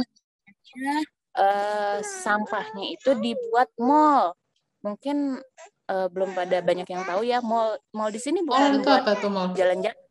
uh, 1.36 1.98
sampahnya 2.00 2.96
itu 2.96 3.12
dibuat 3.20 3.68
mall. 3.76 4.32
Mungkin 4.80 5.36
uh, 5.92 6.08
belum 6.08 6.32
pada 6.32 6.64
banyak 6.64 6.88
yang 6.88 7.04
tahu 7.04 7.24
ya 7.24 7.44
mall 7.44 7.76
mall 7.92 8.08
di 8.08 8.20
sini 8.20 8.40
bukan 8.40 8.60
oh, 8.60 8.80
itu 8.80 8.90
apa 8.90 9.12
tuh 9.20 9.28
mall? 9.28 9.52
Jalan-jalan 9.52 10.03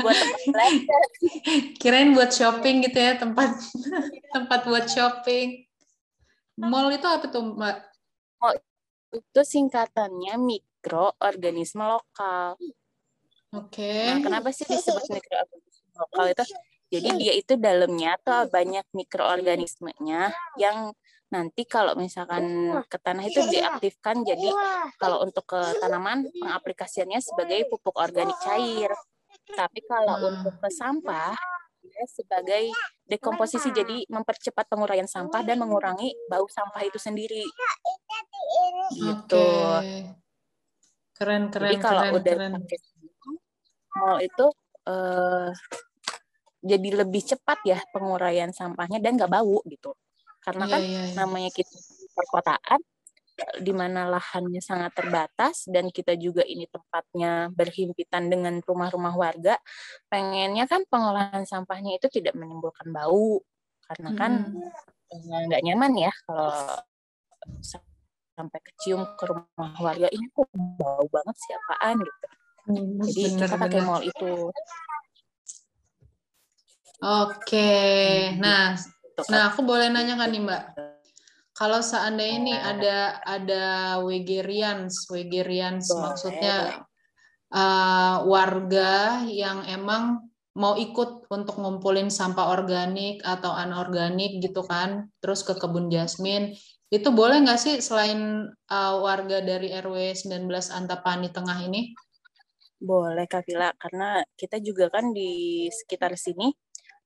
buat 0.00 0.16
tempat. 0.16 0.72
Kirain 1.80 2.10
buat 2.16 2.32
shopping 2.32 2.88
gitu 2.88 2.98
ya 2.98 3.20
tempat 3.20 3.52
tempat 4.34 4.60
buat 4.66 4.86
shopping. 4.88 5.64
Mall 6.60 6.92
itu 6.92 7.06
apa 7.08 7.28
tuh 7.28 7.56
Mbak? 7.56 7.76
Mall 8.40 8.56
itu 9.16 9.40
singkatannya 9.40 10.34
mikroorganisme 10.40 11.84
lokal. 11.84 12.56
Oke. 13.50 13.82
Okay. 13.82 14.06
Nah, 14.08 14.20
kenapa 14.22 14.48
sih 14.54 14.64
disebut 14.68 15.04
mikroorganisme 15.08 15.90
lokal 15.96 16.24
itu? 16.32 16.44
Jadi 16.90 17.08
dia 17.22 17.32
itu 17.38 17.54
dalamnya 17.54 18.18
tuh 18.18 18.50
banyak 18.50 18.82
mikroorganismenya 18.90 20.34
yang 20.58 20.90
nanti 21.30 21.62
kalau 21.62 21.94
misalkan 21.94 22.74
ke 22.90 22.98
tanah 22.98 23.22
itu 23.22 23.38
diaktifkan 23.46 24.26
jadi 24.26 24.50
kalau 24.98 25.22
untuk 25.22 25.46
ke 25.46 25.60
tanaman 25.78 26.26
pengaplikasiannya 26.34 27.22
sebagai 27.22 27.70
pupuk 27.70 27.94
organik 27.94 28.34
cair. 28.42 28.90
Tapi 29.54 29.86
kalau 29.86 30.18
hmm. 30.18 30.26
untuk 30.34 30.54
ke 30.58 30.68
sampah 30.74 31.38
dia 31.80 32.04
sebagai 32.10 32.70
dekomposisi 33.08 33.70
jadi 33.70 34.04
mempercepat 34.10 34.68
penguraian 34.68 35.08
sampah 35.08 35.46
dan 35.46 35.62
mengurangi 35.62 36.12
bau 36.26 36.44
sampah 36.50 36.82
itu 36.82 36.98
sendiri. 36.98 37.46
Gitu. 38.90 39.46
Okay. 39.78 40.10
Keren 41.14 41.52
keren. 41.54 41.70
Jadi 41.70 41.78
kalau 41.78 42.02
keren, 42.02 42.18
udah 42.18 42.34
keren. 42.34 42.52
pakai 42.58 42.78
mau 43.90 44.16
itu 44.22 44.46
uh, 44.88 45.50
jadi 46.60 47.04
lebih 47.04 47.24
cepat 47.24 47.58
ya 47.64 47.78
penguraian 47.92 48.52
sampahnya 48.52 49.00
dan 49.00 49.16
nggak 49.16 49.32
bau 49.32 49.64
gitu. 49.66 49.96
Karena 50.40 50.64
yeah, 50.68 50.72
kan 50.72 50.80
yeah, 50.80 51.04
yeah. 51.04 51.14
namanya 51.16 51.50
kita 51.52 51.72
perkotaan 52.12 52.80
di 53.60 53.72
mana 53.72 54.04
lahannya 54.04 54.60
sangat 54.60 54.92
terbatas 54.92 55.64
dan 55.64 55.88
kita 55.88 56.12
juga 56.20 56.44
ini 56.44 56.68
tempatnya 56.68 57.48
berhimpitan 57.48 58.28
dengan 58.28 58.60
rumah-rumah 58.60 59.16
warga, 59.16 59.56
pengennya 60.12 60.68
kan 60.68 60.84
pengolahan 60.92 61.48
sampahnya 61.48 61.96
itu 61.96 62.12
tidak 62.12 62.36
menimbulkan 62.36 62.92
bau 62.92 63.40
karena 63.90 64.10
kan 64.14 64.32
hmm. 64.54 65.48
nggak 65.50 65.62
nyaman 65.66 65.92
ya 65.98 66.12
kalau 66.28 66.52
sampai 68.36 68.60
kecium 68.62 69.02
ke 69.18 69.24
rumah 69.26 69.74
warga 69.80 70.08
ini 70.08 70.30
kok 70.30 70.48
bau 70.78 71.04
banget 71.10 71.36
sih 71.36 71.52
apaan 71.56 71.96
gitu. 72.00 72.26
Hmm, 72.70 73.02
Jadi 73.02 73.20
bener, 73.24 73.38
kita 73.48 73.56
pakai 73.56 73.80
mall 73.82 74.02
itu. 74.04 74.32
Oke, 77.00 78.36
nah, 78.36 78.76
gitu 78.76 79.24
kan. 79.24 79.32
nah 79.32 79.42
aku 79.48 79.64
boleh 79.64 79.88
nanya 79.88 80.20
kan 80.20 80.28
nih 80.28 80.44
Mbak, 80.44 80.62
kalau 81.56 81.80
seandainya 81.80 82.36
ini 82.36 82.52
ada 82.52 82.98
ada 83.24 83.64
Wegerians, 84.04 85.08
Wegerians 85.08 85.88
Boleh. 85.88 86.00
maksudnya 86.04 86.56
uh, 87.56 88.24
warga 88.28 89.24
yang 89.24 89.64
emang 89.64 90.28
mau 90.52 90.76
ikut 90.76 91.24
untuk 91.32 91.56
ngumpulin 91.56 92.12
sampah 92.12 92.52
organik 92.52 93.24
atau 93.24 93.48
anorganik 93.48 94.36
gitu 94.44 94.60
kan, 94.60 95.08
terus 95.24 95.40
ke 95.40 95.56
kebun 95.56 95.88
jasmin, 95.88 96.52
itu 96.92 97.08
boleh 97.08 97.40
nggak 97.40 97.60
sih 97.60 97.80
selain 97.80 98.44
uh, 98.68 98.94
warga 99.00 99.40
dari 99.40 99.72
RW 99.72 100.12
19 100.16 100.52
Antapani 100.68 101.32
Tengah 101.32 101.64
ini? 101.64 101.96
Boleh 102.76 103.24
Kak 103.24 103.48
Vila, 103.48 103.72
karena 103.76 104.20
kita 104.36 104.60
juga 104.60 104.92
kan 104.92 105.16
di 105.16 105.64
sekitar 105.72 106.12
sini 106.20 106.52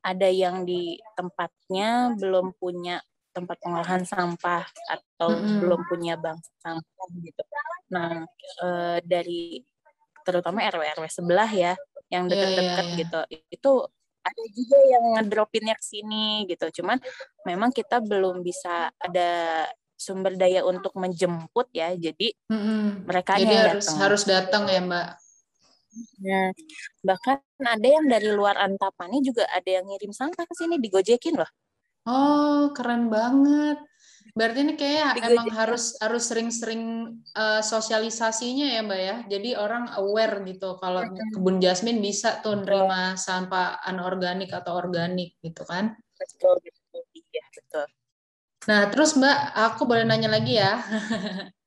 ada 0.04 0.28
yang 0.28 0.68
di 0.68 1.00
tempatnya 1.16 2.12
belum 2.20 2.52
punya 2.61 3.00
tempat 3.34 3.56
pengolahan 3.58 4.04
sampah 4.06 4.62
atau 4.87 5.34
mm-hmm. 5.34 5.58
belum 5.64 5.80
punya 5.90 6.14
bank 6.14 6.38
sampah 6.62 7.08
gitu. 7.18 7.42
Nah, 7.90 8.23
e, 8.62 8.68
dari 9.02 9.58
terutama 10.23 10.62
RW-RW 10.62 11.04
sebelah 11.11 11.50
ya 11.50 11.73
yang 12.12 12.30
iya, 12.30 12.30
dekat-dekat 12.30 12.62
yeah, 12.62 12.78
yeah, 12.78 12.87
yeah. 12.87 13.00
gitu. 13.02 13.20
Itu 13.50 13.73
ada 14.25 14.42
juga 14.54 14.78
yang 14.87 15.04
ngedropinnya 15.18 15.75
ke 15.75 15.84
sini 15.84 16.46
gitu. 16.46 16.80
Cuman 16.80 17.02
memang 17.42 17.75
kita 17.75 17.99
belum 17.99 18.40
bisa 18.46 18.94
ada 19.02 19.30
sumber 19.99 20.38
daya 20.38 20.62
untuk 20.62 20.94
menjemput 20.94 21.73
ya. 21.75 21.90
Jadi 21.96 22.30
mm-hmm. 22.52 23.08
mereka 23.08 23.40
Jadi 23.40 23.50
harus 23.50 23.87
datang. 23.90 23.99
harus 23.99 24.23
datang 24.23 24.62
ya, 24.70 24.80
Mbak. 24.84 25.08
Nah, 26.25 26.51
bahkan 27.05 27.39
ada 27.63 27.89
yang 27.89 28.07
dari 28.09 28.31
luar 28.33 28.59
Antapani 28.59 29.21
juga 29.23 29.47
ada 29.51 29.67
yang 29.67 29.85
ngirim 29.87 30.11
sampah 30.11 30.45
ke 30.45 30.55
sini 30.57 30.81
digojekin 30.81 31.39
loh. 31.39 31.51
Oh, 32.05 32.73
keren 32.77 33.09
banget. 33.09 33.81
Berarti 34.35 34.59
ini 34.67 34.75
kayak 34.75 35.25
emang 35.31 35.47
harus 35.55 35.95
harus 36.03 36.27
sering-sering 36.27 37.15
uh, 37.39 37.63
sosialisasinya 37.63 38.67
ya, 38.77 38.81
Mbak 38.83 39.01
ya. 39.01 39.17
Jadi 39.31 39.51
orang 39.55 39.89
aware 39.95 40.43
gitu 40.45 40.75
kalau 40.83 41.07
kebun 41.33 41.63
jasmin 41.63 42.03
bisa 42.03 42.43
tuh 42.43 42.59
nerima 42.61 43.15
sampah 43.15 43.79
anorganik 43.87 44.51
atau 44.51 44.75
organik 44.75 45.39
gitu 45.39 45.63
kan. 45.65 45.95
Betul, 46.19 46.59
betul. 46.61 47.03
Iya, 47.15 47.45
betul. 47.57 47.87
Nah, 48.65 48.83
terus 48.91 49.11
Mbak, 49.15 49.39
aku 49.55 49.83
boleh 49.85 50.05
nanya 50.09 50.29
lagi 50.33 50.57
ya. 50.57 50.83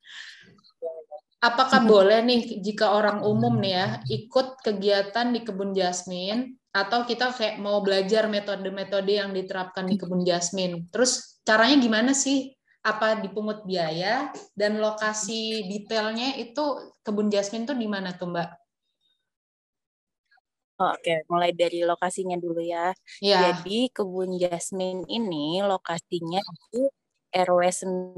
Apakah 1.37 1.85
boleh 1.85 2.25
nih 2.25 2.65
jika 2.65 2.97
orang 2.97 3.21
umum 3.21 3.61
nih 3.61 3.73
ya 3.77 3.87
ikut 4.09 4.57
kegiatan 4.65 5.29
di 5.29 5.45
kebun 5.45 5.69
jasmin 5.69 6.57
atau 6.73 7.05
kita 7.05 7.29
kayak 7.29 7.61
mau 7.61 7.81
belajar 7.85 8.25
metode-metode 8.25 9.21
yang 9.21 9.29
diterapkan 9.37 9.85
di 9.85 10.01
kebun 10.01 10.25
jasmin. 10.25 10.89
Terus 10.89 11.41
caranya 11.45 11.77
gimana 11.77 12.11
sih? 12.17 12.57
Apa 12.81 13.19
dipungut 13.21 13.67
biaya 13.69 14.33
dan 14.57 14.81
lokasi 14.81 15.67
detailnya 15.69 16.39
itu 16.41 16.93
kebun 17.05 17.29
jasmin 17.29 17.69
tuh 17.69 17.77
di 17.77 17.85
mana 17.85 18.17
tuh 18.17 18.33
Mbak? 18.33 18.49
Oh, 20.77 20.93
Oke, 20.93 21.09
okay. 21.09 21.19
mulai 21.25 21.57
dari 21.57 21.81
lokasinya 21.81 22.37
dulu 22.37 22.61
ya. 22.61 22.93
ya. 23.17 23.49
Jadi 23.61 23.89
kebun 23.89 24.37
jasmin 24.37 25.01
ini 25.09 25.61
lokasinya 25.65 26.37
itu 26.37 26.85
RW 27.37 27.61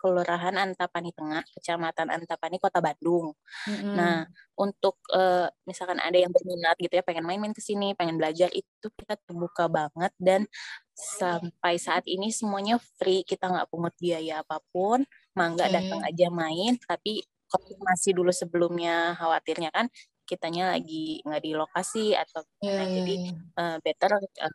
Kelurahan 0.00 0.54
Antapani 0.56 1.12
Tengah, 1.12 1.44
Kecamatan 1.52 2.08
Antapani, 2.08 2.56
Kota 2.56 2.80
Bandung. 2.80 3.36
Mm-hmm. 3.68 3.92
Nah, 3.92 4.24
untuk 4.56 4.96
uh, 5.12 5.52
misalkan 5.68 6.00
ada 6.00 6.16
yang 6.16 6.32
berminat 6.32 6.80
gitu 6.80 6.96
ya, 6.96 7.04
pengen 7.04 7.28
main-main 7.28 7.52
ke 7.52 7.60
sini, 7.60 7.92
pengen 7.92 8.16
belajar 8.16 8.48
itu 8.56 8.86
kita 8.96 9.20
terbuka 9.28 9.68
banget 9.68 10.12
dan 10.16 10.48
sampai 10.96 11.76
saat 11.76 12.08
ini 12.08 12.32
semuanya 12.32 12.80
free, 12.96 13.28
kita 13.28 13.52
nggak 13.52 13.68
pungut 13.68 13.92
biaya 14.00 14.40
apa 14.40 14.64
pun, 14.72 15.04
mangga 15.36 15.68
okay. 15.68 15.76
datang 15.76 16.00
aja 16.08 16.26
main, 16.32 16.80
tapi 16.80 17.20
konfirmasi 17.52 18.16
dulu 18.16 18.32
sebelumnya 18.32 19.12
khawatirnya 19.20 19.68
kan 19.68 19.92
kitanya 20.24 20.72
lagi 20.72 21.20
nggak 21.20 21.42
di 21.44 21.52
lokasi 21.52 22.16
atau 22.16 22.40
yeah, 22.64 22.80
yeah, 22.80 22.88
jadi 22.88 23.14
uh, 23.60 23.76
better 23.84 24.10
uh, 24.16 24.54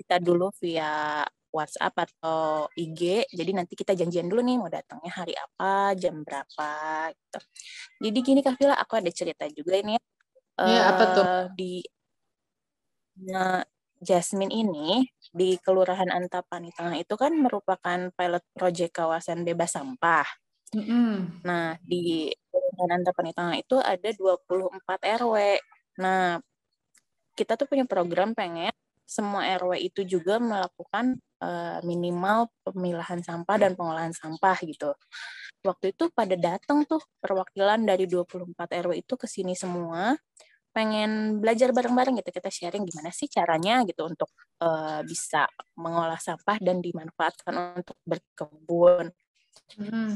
kita 0.00 0.16
dulu 0.22 0.48
via 0.62 1.20
WhatsApp 1.52 1.94
atau 1.96 2.68
IG. 2.76 3.24
Jadi 3.32 3.50
nanti 3.56 3.74
kita 3.74 3.96
janjian 3.96 4.28
dulu 4.28 4.40
nih 4.44 4.56
mau 4.60 4.70
datangnya 4.70 5.12
hari 5.12 5.34
apa, 5.34 5.96
jam 5.96 6.20
berapa 6.22 6.70
gitu. 7.12 7.40
Jadi 8.08 8.18
gini 8.22 8.40
Kak 8.44 8.56
Vila, 8.60 8.76
aku 8.76 9.00
ada 9.00 9.10
cerita 9.12 9.44
juga 9.48 9.80
ini 9.80 9.96
ya. 9.96 10.02
Ya, 10.58 10.80
apa 10.90 11.04
tuh? 11.14 11.24
Eh, 11.24 11.44
di 11.54 11.72
nah, 13.30 13.62
Jasmine 13.98 14.50
ini 14.50 15.06
di 15.30 15.58
Kelurahan 15.58 16.10
Antapani 16.10 16.70
Tengah 16.74 16.98
itu 16.98 17.14
kan 17.14 17.34
merupakan 17.34 17.98
pilot 18.14 18.44
project 18.54 18.92
kawasan 18.94 19.46
bebas 19.46 19.74
sampah. 19.74 20.26
Mm 20.74 20.84
-hmm. 20.84 21.12
Nah, 21.46 21.78
di 21.82 22.30
Kelurahan 22.50 22.90
Antapani 23.02 23.32
Tengah 23.34 23.56
itu 23.58 23.76
ada 23.78 24.08
24 24.10 25.00
RW. 25.22 25.34
Nah, 26.02 26.42
kita 27.38 27.54
tuh 27.54 27.70
punya 27.70 27.86
program 27.86 28.34
pengen 28.34 28.74
semua 29.06 29.46
RW 29.56 29.78
itu 29.78 30.02
juga 30.04 30.42
melakukan 30.42 31.22
uh, 31.42 31.78
minimal 31.86 32.50
pemilahan 32.66 33.22
sampah 33.22 33.56
dan 33.58 33.72
pengolahan 33.78 34.14
sampah 34.14 34.56
gitu. 34.64 34.94
Waktu 35.66 35.94
itu 35.94 36.10
pada 36.14 36.38
datang 36.38 36.86
tuh 36.86 37.02
perwakilan 37.18 37.82
dari 37.82 38.06
24 38.06 38.54
RW 38.54 38.92
itu 39.02 39.14
ke 39.18 39.26
sini 39.26 39.58
semua 39.58 40.14
pengen 40.70 41.42
belajar 41.42 41.74
bareng-bareng 41.74 42.22
gitu 42.22 42.30
kita 42.30 42.50
sharing 42.52 42.86
gimana 42.86 43.10
sih 43.10 43.26
caranya 43.26 43.82
gitu 43.82 44.06
untuk 44.06 44.30
uh, 44.62 45.02
bisa 45.02 45.48
mengolah 45.74 46.20
sampah 46.20 46.60
dan 46.62 46.78
dimanfaatkan 46.78 47.82
untuk 47.82 47.98
berkebun. 48.06 49.10
Hmm. 49.74 50.14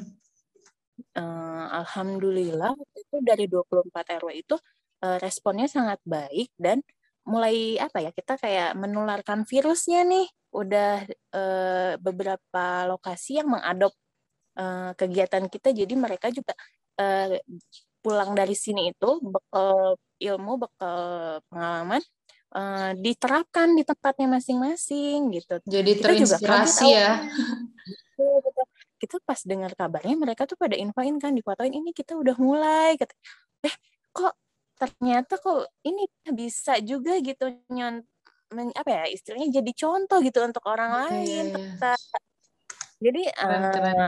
Uh, 1.18 1.66
Alhamdulillah 1.82 2.78
itu 2.94 3.16
dari 3.26 3.50
24 3.50 4.22
RW 4.22 4.30
itu 4.38 4.54
uh, 5.02 5.18
responnya 5.18 5.66
sangat 5.66 5.98
baik 6.06 6.54
dan 6.54 6.78
mulai 7.22 7.78
apa 7.78 8.02
ya 8.02 8.11
kita 8.11 8.35
kayak 8.38 8.74
menularkan 8.74 9.46
virusnya 9.46 10.02
nih 10.02 10.26
udah 10.52 11.06
uh, 11.32 11.92
beberapa 12.02 12.64
lokasi 12.90 13.40
yang 13.40 13.48
mengadop 13.54 13.94
uh, 14.58 14.92
kegiatan 14.98 15.48
kita. 15.48 15.72
Jadi 15.72 15.94
mereka 15.96 16.28
juga 16.28 16.52
uh, 17.00 17.38
pulang 18.02 18.35
dari 18.35 18.52
sini 18.58 18.90
itu 18.90 19.11
bekal 19.22 19.96
ilmu 20.18 20.52
bekal 20.66 20.98
pengalaman 21.48 22.02
uh, 22.52 22.90
diterapkan 22.98 23.72
di 23.78 23.82
tempatnya 23.87 24.28
masing-masing 24.38 25.32
gitu. 25.32 25.56
Jadi 25.64 25.90
kita 25.98 26.04
terinspirasi 26.11 26.87
juga 26.87 26.98
ya. 26.98 27.11
Kita 29.00 29.18
pas 29.26 29.40
dengar 29.42 29.72
kabarnya 29.74 30.14
mereka 30.14 30.46
tuh 30.46 30.54
pada 30.54 30.78
infoin 30.78 31.18
kan 31.18 31.35
difotoin 31.35 31.74
ini 31.74 31.90
kita 31.90 32.14
udah 32.14 32.37
mulai 32.38 32.94
kata 32.94 33.14
eh 33.66 33.74
kok 34.14 34.35
ternyata 34.83 35.38
kok 35.38 35.71
ini 35.87 36.11
bisa 36.35 36.83
juga 36.83 37.23
gitu 37.23 37.55
nyon 37.71 38.03
men, 38.51 38.75
apa 38.75 38.90
ya 38.90 39.05
istilahnya 39.14 39.62
jadi 39.62 39.73
contoh 39.79 40.18
gitu 40.18 40.42
untuk 40.42 40.66
orang 40.66 40.90
okay. 40.90 41.03
lain 41.07 41.45
kita 41.55 41.92
jadi 43.03 43.23
keren, 43.31 43.62
uh, 43.62 43.71
keren. 43.71 43.99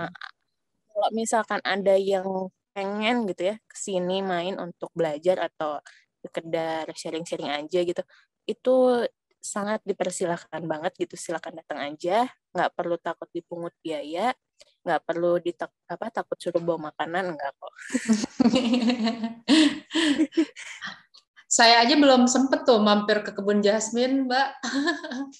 kalau 0.91 1.09
misalkan 1.15 1.61
ada 1.63 1.95
yang 1.95 2.27
pengen 2.75 3.31
gitu 3.31 3.55
ya 3.55 3.57
ke 3.71 3.77
sini 3.79 4.19
main 4.19 4.59
untuk 4.59 4.91
belajar 4.99 5.47
atau 5.47 5.79
sekedar 6.27 6.91
sharing-sharing 6.91 7.55
aja 7.55 7.81
gitu 7.87 8.03
itu 8.51 9.07
sangat 9.45 9.85
dipersilahkan 9.85 10.65
banget 10.65 10.97
gitu 10.97 11.21
silakan 11.21 11.61
datang 11.61 11.93
aja. 11.93 12.25
Nggak 12.57 12.71
perlu 12.73 12.97
takut 12.97 13.29
dipungut 13.29 13.77
biaya 13.85 14.33
nggak 14.85 15.01
perlu 15.09 15.41
ditak 15.41 15.73
apa 15.89 16.13
takut 16.13 16.37
suruh 16.37 16.61
bawa 16.61 16.93
makanan 16.93 17.33
enggak 17.33 17.57
kok. 17.57 17.73
Saya 21.57 21.81
aja 21.81 21.97
belum 21.97 22.29
sempet 22.29 22.69
tuh 22.69 22.85
mampir 22.85 23.25
ke 23.25 23.33
kebun 23.33 23.65
jasmin 23.65 24.29
mbak. 24.29 24.53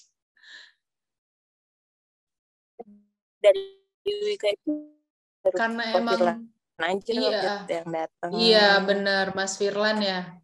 Dari 3.45 3.77
Wika 4.01 4.49
itu 4.49 4.89
karena 5.53 5.93
emang 5.93 6.49
aja 6.81 7.13
iya, 7.13 7.61
yang 7.69 7.89
datang. 7.93 8.33
Iya 8.33 8.81
benar 8.81 9.37
Mas 9.37 9.61
Firlan 9.61 10.01
ya 10.01 10.41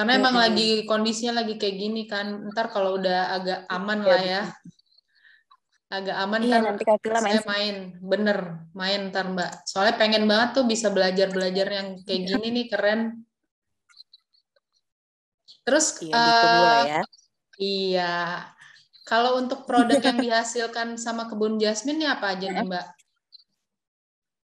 karena 0.00 0.16
emang 0.16 0.32
lagi 0.32 0.88
kondisinya 0.88 1.44
lagi 1.44 1.60
kayak 1.60 1.76
gini 1.76 2.08
kan 2.08 2.48
ntar 2.56 2.72
kalau 2.72 2.96
udah 2.96 3.36
agak 3.36 3.60
aman 3.68 4.00
lah 4.00 4.22
ya. 4.24 4.42
agak 5.92 6.16
aman 6.24 6.40
iya, 6.40 6.52
kan 6.56 6.60
nanti 6.72 6.84
Kapila 6.88 7.20
main. 7.20 7.28
saya 7.36 7.40
main. 7.44 7.76
bener 8.00 8.38
main 8.72 9.12
ntar 9.12 9.28
mbak. 9.28 9.68
Soalnya 9.68 10.00
pengen 10.00 10.24
banget 10.24 10.56
tuh 10.56 10.64
bisa 10.64 10.88
belajar 10.88 11.28
belajar 11.28 11.68
yang 11.68 12.00
kayak 12.00 12.32
gini 12.32 12.48
nih 12.48 12.66
keren. 12.72 13.00
Terus 15.68 16.00
iya, 16.00 16.16
uh, 16.16 16.82
ya. 16.88 17.02
iya. 17.60 18.16
Kalau 19.04 19.36
untuk 19.36 19.68
produk 19.68 20.00
yang 20.00 20.16
dihasilkan 20.24 20.96
sama 20.96 21.28
kebun 21.28 21.60
jasmin 21.60 22.00
ini 22.00 22.08
apa 22.08 22.40
aja 22.40 22.48
nih 22.48 22.64
mbak? 22.64 22.86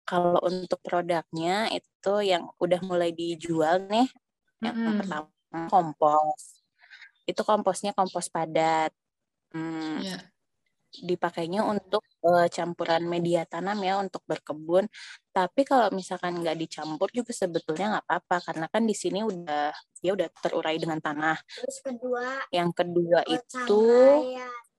Kalau 0.07 0.39
untuk 0.39 0.79
produknya 0.79 1.67
itu 1.67 2.13
yang 2.23 2.47
udah 2.63 2.79
mulai 2.87 3.11
dijual 3.11 3.83
nih 3.91 4.07
yang 4.63 4.75
mm 4.79 4.85
-hmm. 4.87 4.99
pertama 5.03 5.32
kompos 5.69 6.63
itu 7.23 7.41
komposnya 7.45 7.95
kompos 7.95 8.27
padat 8.27 8.91
hmm, 9.55 9.97
yeah 10.03 10.21
dipakainya 11.01 11.65
untuk 11.65 12.05
uh, 12.21 12.45
campuran 12.45 13.01
media 13.09 13.49
tanam 13.49 13.81
ya 13.81 13.97
untuk 13.97 14.21
berkebun. 14.29 14.85
Tapi 15.33 15.65
kalau 15.65 15.89
misalkan 15.89 16.37
nggak 16.37 16.57
dicampur 16.59 17.09
juga 17.09 17.33
sebetulnya 17.33 17.97
nggak 17.97 18.05
apa-apa 18.05 18.37
karena 18.51 18.65
kan 18.69 18.85
di 18.85 18.93
sini 18.93 19.25
udah 19.25 19.73
ya 20.05 20.11
udah 20.13 20.29
terurai 20.37 20.77
dengan 20.77 21.01
tanah. 21.01 21.41
Terus 21.41 21.77
kedua, 21.81 22.45
yang 22.53 22.69
kedua 22.69 23.25
itu 23.25 23.83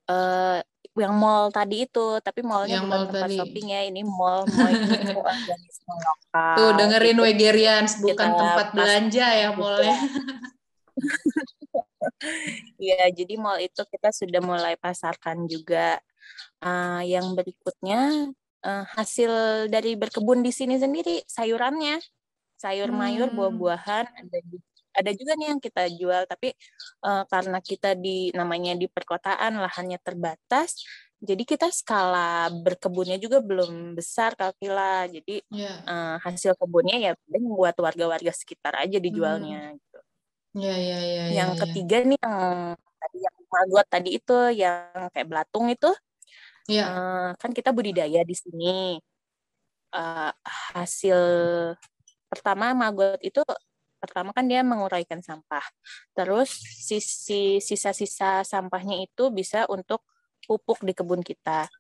uh, 0.07 0.63
yang 0.95 1.15
mall 1.19 1.51
tadi 1.51 1.91
itu, 1.91 2.23
tapi 2.23 2.47
mallnya 2.47 2.79
yang 2.79 2.87
bukan 2.87 2.95
mall 2.95 3.07
tempat 3.11 3.27
tadi. 3.27 3.37
shopping 3.43 3.67
ya, 3.75 3.81
ini 3.83 4.07
mall 4.07 4.47
mall 4.47 4.71
itu 4.71 5.19
organisme 5.19 5.95
lokal. 5.99 6.55
Tuh 6.55 6.71
dengerin 6.79 7.17
gitu. 7.19 7.25
Wegerians 7.27 7.93
bukan 7.99 8.29
Kita 8.31 8.39
tempat 8.39 8.67
belanja 8.71 9.27
ya 9.35 9.49
mallnya. 9.59 9.99
Iya, 12.79 13.11
jadi 13.17 13.35
mall 13.41 13.65
itu 13.65 13.81
kita 13.81 14.13
sudah 14.13 14.41
mulai 14.45 14.77
pasarkan 14.77 15.49
juga. 15.49 15.99
Uh, 16.65 17.05
yang 17.05 17.37
berikutnya 17.37 18.33
uh, 18.65 18.85
hasil 18.97 19.33
dari 19.69 19.93
berkebun 19.97 20.41
di 20.41 20.53
sini 20.53 20.81
sendiri 20.81 21.21
sayurannya, 21.29 22.01
sayur 22.57 22.89
mayur, 22.93 23.29
hmm. 23.29 23.37
buah-buahan 23.37 24.05
ada 24.09 24.39
ada 24.95 25.11
juga 25.11 25.35
nih 25.35 25.49
yang 25.53 25.61
kita 25.61 25.91
jual 25.91 26.23
tapi 26.25 26.55
uh, 27.03 27.27
karena 27.27 27.59
kita 27.59 27.99
di 27.99 28.31
namanya 28.31 28.79
di 28.79 28.87
perkotaan 28.87 29.59
lahannya 29.59 29.99
terbatas 30.01 30.79
jadi 31.25 31.43
kita 31.43 31.69
skala 31.75 32.53
berkebunnya 32.63 33.17
juga 33.19 33.43
belum 33.43 33.99
besar 33.99 34.39
Kalkila 34.39 35.11
jadi 35.11 35.43
yeah. 35.51 35.83
Iya. 35.83 35.91
uh, 35.91 36.17
hasil 36.23 36.53
kebunnya 36.55 36.97
ya 37.01 37.13
buat 37.43 37.75
warga-warga 37.75 38.31
sekitar 38.31 38.79
aja 38.79 39.03
dijualnya 39.03 39.75
hmm. 39.75 39.83
Gitu. 40.55 40.63
Ya, 40.63 40.77
ya, 40.79 40.99
ya, 41.03 41.25
yang 41.35 41.51
ya, 41.59 41.61
ketiga 41.67 41.97
nih 42.07 42.19
yang 42.23 42.79
tadi 42.79 43.19
yang 43.19 43.37
maggot 43.51 43.87
tadi 43.91 44.11
itu 44.15 44.39
yang 44.55 45.11
kayak 45.11 45.27
belatung 45.27 45.67
itu, 45.67 45.91
ya. 46.71 46.85
uh, 46.87 47.29
kan 47.37 47.51
kita 47.51 47.75
budidaya 47.75 48.23
di 48.23 48.35
sini. 48.39 49.03
Uh, 49.95 50.35
hasil 50.75 51.19
pertama 52.27 52.75
maggot 52.75 53.23
itu 53.23 53.47
pertama 54.03 54.35
kan 54.35 54.45
dia 54.47 54.63
menguraikan 54.67 55.23
sampah. 55.23 55.63
Terus 56.15 56.51
sisi 56.61 57.63
sisa-sisa 57.63 58.43
sampahnya 58.43 59.01
itu 59.01 59.31
bisa 59.31 59.65
untuk 59.71 60.03
pupuk 60.47 60.83
di 60.83 60.93
kebun 60.93 61.23
kita. 61.23 61.71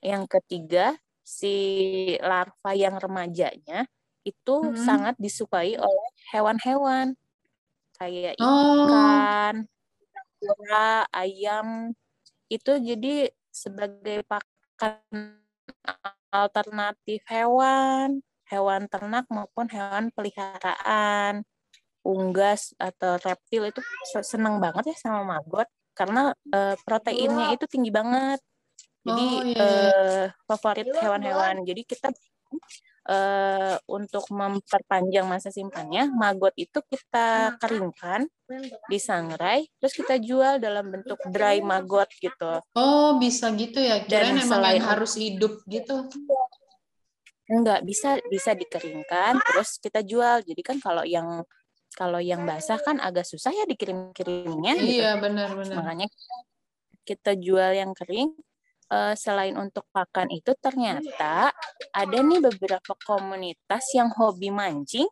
Yang 0.00 0.38
ketiga 0.38 0.94
si 1.20 2.16
larva 2.22 2.72
yang 2.74 2.96
remajanya 2.98 3.86
itu 4.26 4.54
hmm. 4.62 4.76
sangat 4.78 5.14
disukai 5.18 5.76
oleh 5.76 6.08
hewan-hewan 6.32 7.14
kayak 8.00 8.40
oh. 8.40 8.88
ikan, 8.88 9.54
oh. 10.48 11.04
ayam 11.12 11.92
itu 12.48 12.72
jadi 12.80 13.28
sebagai 13.52 14.24
pakan 14.24 15.36
alternatif 16.32 17.20
hewan, 17.28 18.24
hewan 18.48 18.88
ternak 18.88 19.28
maupun 19.28 19.68
hewan 19.68 20.08
peliharaan, 20.16 21.44
unggas 22.00 22.72
atau 22.80 23.20
reptil 23.20 23.68
itu 23.68 23.80
seneng 24.24 24.56
banget 24.58 24.94
ya 24.94 24.96
sama 24.96 25.36
maggot 25.36 25.68
karena 25.92 26.32
uh, 26.56 26.74
proteinnya 26.88 27.52
itu 27.52 27.68
tinggi 27.68 27.92
banget. 27.92 28.40
Jadi 29.00 29.26
oh, 29.28 29.44
iya. 29.44 29.60
uh, 29.60 30.24
favorit 30.48 30.88
hewan-hewan. 30.92 31.64
Jadi 31.64 31.82
kita 31.84 32.08
uh, 33.10 33.76
untuk 33.90 34.24
memperpanjang 34.30 35.26
masa 35.26 35.50
simpannya, 35.50 36.06
maggot 36.14 36.54
itu 36.54 36.78
kita 36.86 37.58
keringkan, 37.58 38.30
disangrai, 38.86 39.66
terus 39.82 39.94
kita 39.98 40.22
jual 40.22 40.62
dalam 40.62 40.94
bentuk 40.94 41.18
dry 41.34 41.58
maggot 41.58 42.06
gitu. 42.22 42.62
Oh, 42.78 43.18
bisa 43.18 43.50
gitu 43.58 43.82
ya. 43.82 44.06
Kirain 44.06 44.38
Dan 44.38 44.46
selain 44.46 44.82
harus 44.82 45.18
hidup 45.18 45.58
gitu. 45.66 46.06
Enggak, 47.50 47.82
bisa 47.82 48.22
bisa 48.30 48.54
dikeringkan 48.54 49.42
terus 49.42 49.82
kita 49.82 50.06
jual. 50.06 50.46
Jadi 50.46 50.62
kan 50.62 50.78
kalau 50.78 51.02
yang 51.02 51.42
kalau 51.98 52.22
yang 52.22 52.46
basah 52.46 52.78
kan 52.78 53.02
agak 53.02 53.26
susah 53.26 53.50
ya 53.50 53.66
dikirim-kirimnya. 53.66 54.78
Gitu. 54.78 55.02
Iya, 55.02 55.18
benar-benar. 55.18 55.74
Makanya 55.74 56.06
kita 57.02 57.34
jual 57.34 57.74
yang 57.74 57.90
kering. 57.90 58.30
Uh, 58.90 59.14
selain 59.14 59.54
untuk 59.54 59.86
pakan 59.94 60.26
itu 60.34 60.50
ternyata 60.58 61.54
ada 61.94 62.18
nih 62.26 62.42
beberapa 62.42 62.98
komunitas 63.06 63.86
yang 63.94 64.10
hobi 64.10 64.50
mancing, 64.50 65.06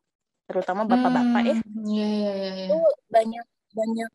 terutama 0.51 0.83
bapak-bapak 0.83 1.43
ya. 1.47 1.57
hmm, 1.63 1.87
ya. 1.87 2.03
Iya, 2.03 2.09
iya, 2.11 2.31
iya. 2.35 2.67
Itu 2.67 2.79
banyak 3.07 3.47
banyak 3.71 4.11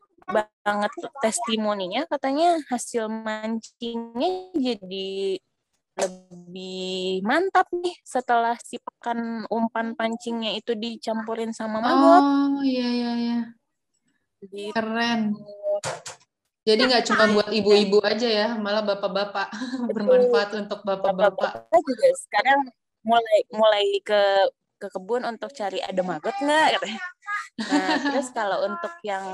banget 0.64 0.92
testimoninya 1.24 2.04
katanya 2.08 2.60
hasil 2.68 3.08
mancingnya 3.08 4.52
jadi 4.52 5.40
lebih 5.94 7.22
mantap 7.22 7.70
nih 7.70 7.94
setelah 8.02 8.58
si 8.58 8.82
pakan 8.82 9.46
umpan 9.46 9.94
pancingnya 9.94 10.58
itu 10.58 10.74
dicampurin 10.74 11.54
sama 11.54 11.78
maggot. 11.78 12.24
Oh 12.24 12.60
iya 12.66 12.88
iya 12.90 13.12
iya. 13.16 13.38
Gitu. 14.44 14.74
Keren. 14.74 15.38
Jadi 16.64 16.80
nggak 16.88 17.04
cuma 17.12 17.24
buat 17.28 17.50
ibu-ibu 17.52 18.00
aja 18.00 18.24
ya, 18.24 18.48
malah 18.56 18.80
bapak-bapak. 18.80 19.52
Bermanfaat 19.94 20.50
untuk 20.56 20.80
bapak-bapak. 20.80 21.68
juga 21.68 22.06
sekarang 22.24 22.60
mulai 23.04 23.38
mulai 23.52 23.86
ke 24.00 24.22
ke 24.80 24.88
kebun 24.88 25.28
untuk 25.28 25.52
cari 25.52 25.84
ada 25.84 26.00
maggot 26.00 26.32
nggak 26.40 26.80
Nah 27.54 27.96
terus 28.00 28.32
kalau 28.32 28.64
untuk 28.64 28.90
yang 29.04 29.24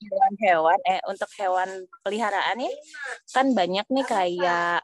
hewan-hewan, 0.00 0.78
eh 0.90 1.00
untuk 1.06 1.30
hewan 1.38 1.86
peliharaan 2.02 2.58
ya, 2.58 2.72
kan 3.30 3.46
banyak 3.54 3.86
nih 3.86 4.06
kayak 4.08 4.82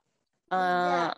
uh, 0.55 1.11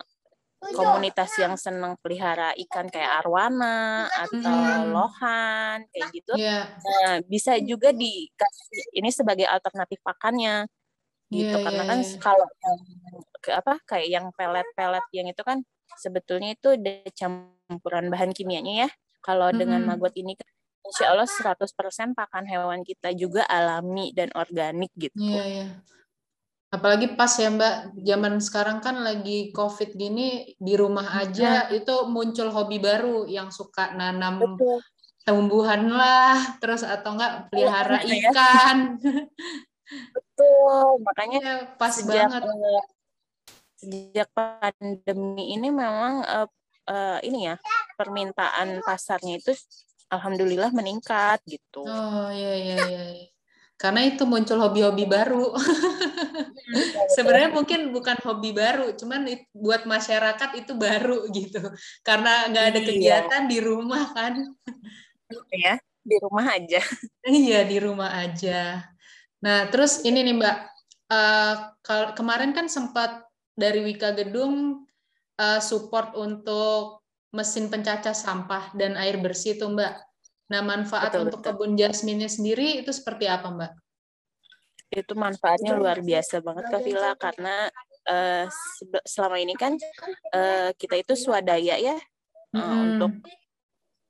komunitas 0.59 1.31
yang 1.39 1.55
senang 1.55 1.95
pelihara 2.03 2.51
ikan 2.67 2.91
kayak 2.91 3.23
arwana 3.23 4.11
atau 4.11 4.59
hmm. 4.59 4.91
lohan 4.91 5.77
kayak 5.95 6.07
gitu. 6.11 6.33
Yeah. 6.35 6.67
Nah, 6.83 7.23
bisa 7.23 7.55
juga 7.63 7.95
dikasih 7.95 8.99
ini 8.99 9.09
sebagai 9.09 9.47
alternatif 9.47 10.03
pakannya 10.03 10.67
gitu 11.29 11.45
yeah, 11.45 11.61
karena 11.61 11.83
yeah, 11.85 11.89
kan 11.93 11.99
yeah. 12.01 12.19
kalau 12.19 12.47
yang 12.49 12.77
apa 13.53 13.73
kayak 13.85 14.07
yang 14.09 14.25
pelet-pelet 14.33 15.05
yang 15.13 15.27
itu 15.29 15.41
kan 15.45 15.61
sebetulnya 15.95 16.57
itu 16.57 16.73
ada 16.75 17.05
campuran 17.15 18.11
bahan 18.11 18.31
kimianya 18.35 18.87
ya. 18.87 18.89
Kalau 19.23 19.51
hmm. 19.51 19.57
dengan 19.57 19.81
maggot 19.87 20.11
ini 20.19 20.35
kan 20.35 20.49
insya 20.83 21.13
Allah 21.13 21.27
100% 21.27 22.17
pakan 22.17 22.45
hewan 22.49 22.81
kita 22.83 23.15
juga 23.15 23.47
alami 23.47 24.11
dan 24.11 24.33
organik 24.35 24.91
gitu. 24.99 25.15
Iya, 25.15 25.35
yeah, 25.39 25.47
yeah. 25.63 25.71
Apalagi 26.69 27.17
pas 27.17 27.33
ya 27.33 27.49
Mbak, 27.49 27.97
zaman 28.05 28.33
sekarang 28.37 28.77
kan 28.77 29.01
lagi 29.01 29.49
COVID 29.57 29.97
gini 29.97 30.53
di 30.53 30.73
rumah 30.77 31.17
aja 31.17 31.65
itu 31.73 32.05
muncul 32.05 32.53
hobi 32.53 32.77
baru 32.77 33.25
yang 33.25 33.49
suka 33.49 33.89
nanam 33.97 34.37
Betul. 34.37 34.77
tumbuhan 35.25 35.89
lah, 35.89 36.61
terus 36.61 36.85
atau 36.85 37.17
enggak 37.17 37.49
pelihara 37.49 38.05
ya, 38.05 38.29
ikan. 38.29 38.77
Betul, 40.13 41.01
makanya 41.01 41.41
ya, 41.41 41.55
pas 41.73 41.89
sejak, 41.89 42.29
banget. 42.29 42.43
Sejak 43.73 44.29
pandemi 44.37 45.57
ini 45.57 45.73
memang 45.73 46.21
uh, 46.21 46.45
uh, 46.85 47.17
ini 47.25 47.49
ya 47.49 47.57
permintaan 47.97 48.85
pasarnya 48.85 49.41
itu 49.41 49.57
alhamdulillah 50.13 50.69
meningkat 50.69 51.41
gitu. 51.49 51.81
Oh 51.81 52.29
iya 52.29 52.53
iya 52.53 52.77
iya. 52.85 53.03
Iya 53.79 53.79
karena 53.79 54.03
itu 54.03 54.27
muncul 54.27 54.59
hobi-hobi 54.59 55.07
baru. 55.07 55.55
Sebenarnya 57.15 57.55
mungkin 57.55 57.95
bukan 57.95 58.19
hobi 58.27 58.51
baru, 58.51 58.91
cuman 58.91 59.23
buat 59.55 59.87
masyarakat 59.87 60.49
itu 60.59 60.75
baru 60.75 61.23
gitu. 61.39 61.63
Karena 62.03 62.51
nggak 62.51 62.65
ada 62.75 62.79
iya. 62.83 62.87
kegiatan 62.91 63.41
iya. 63.47 63.49
di 63.49 63.57
rumah 63.63 64.03
kan. 64.11 64.33
Ya, 65.55 65.73
di 66.03 66.15
rumah 66.19 66.45
aja. 66.51 66.81
iya, 67.23 67.59
di 67.63 67.77
rumah 67.79 68.11
aja. 68.19 68.83
Nah, 69.39 69.71
terus 69.71 70.03
ini 70.03 70.27
nih 70.27 70.35
Mbak, 70.35 70.57
uh, 71.15 71.55
kemarin 72.19 72.51
kan 72.51 72.67
sempat 72.67 73.23
dari 73.55 73.79
Wika 73.79 74.11
Gedung 74.11 74.83
uh, 75.39 75.61
support 75.63 76.19
untuk 76.19 76.99
mesin 77.31 77.71
pencacah 77.71 78.11
sampah 78.11 78.75
dan 78.75 78.99
air 78.99 79.23
bersih 79.23 79.55
tuh 79.55 79.71
Mbak. 79.71 80.08
Nah, 80.49 80.61
manfaat 80.65 81.13
betul, 81.13 81.23
untuk 81.29 81.39
betul. 81.45 81.53
kebun 81.53 81.71
jasminnya 81.77 82.29
sendiri 82.29 82.81
itu 82.81 82.89
seperti 82.89 83.29
apa, 83.29 83.53
Mbak? 83.53 83.71
Itu 84.89 85.13
manfaatnya 85.13 85.77
luar 85.77 86.01
biasa 86.01 86.41
banget, 86.41 86.65
Kak 86.73 86.81
Vila, 86.81 87.13
karena 87.13 87.69
uh, 88.09 88.45
selama 89.05 89.37
ini 89.37 89.53
kan 89.53 89.77
uh, 90.33 90.73
kita 90.73 90.97
itu 90.97 91.13
swadaya 91.13 91.77
ya 91.77 91.93
uh, 91.93 92.57
hmm. 92.57 92.79
untuk 92.81 93.13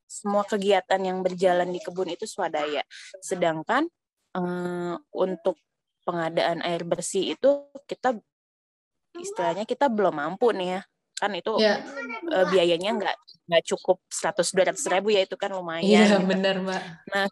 semua 0.08 0.48
kegiatan 0.48 1.02
yang 1.04 1.20
berjalan 1.20 1.68
di 1.68 1.84
kebun 1.84 2.16
itu 2.16 2.24
swadaya. 2.24 2.88
Sedangkan 3.20 3.92
uh, 4.40 4.96
untuk 5.12 5.60
pengadaan 6.08 6.64
air 6.64 6.88
bersih 6.88 7.36
itu 7.36 7.68
kita 7.84 8.16
istilahnya 9.20 9.68
kita 9.68 9.92
belum 9.92 10.16
mampu 10.16 10.56
nih 10.56 10.80
ya 10.80 10.82
kan 11.20 11.36
itu 11.36 11.60
yeah. 11.60 11.84
uh, 12.32 12.48
biayanya 12.48 12.96
nggak 12.96 13.16
nggak 13.52 13.64
cukup 13.76 14.00
100 14.08 14.80
200 14.80 14.94
ribu 14.96 15.12
ya 15.12 15.22
itu 15.28 15.36
kan 15.36 15.52
lumayan. 15.52 15.84
Iya 15.84 16.02
yeah, 16.16 16.20
benar 16.24 16.56
mbak. 16.64 16.82
Nah 17.12 17.28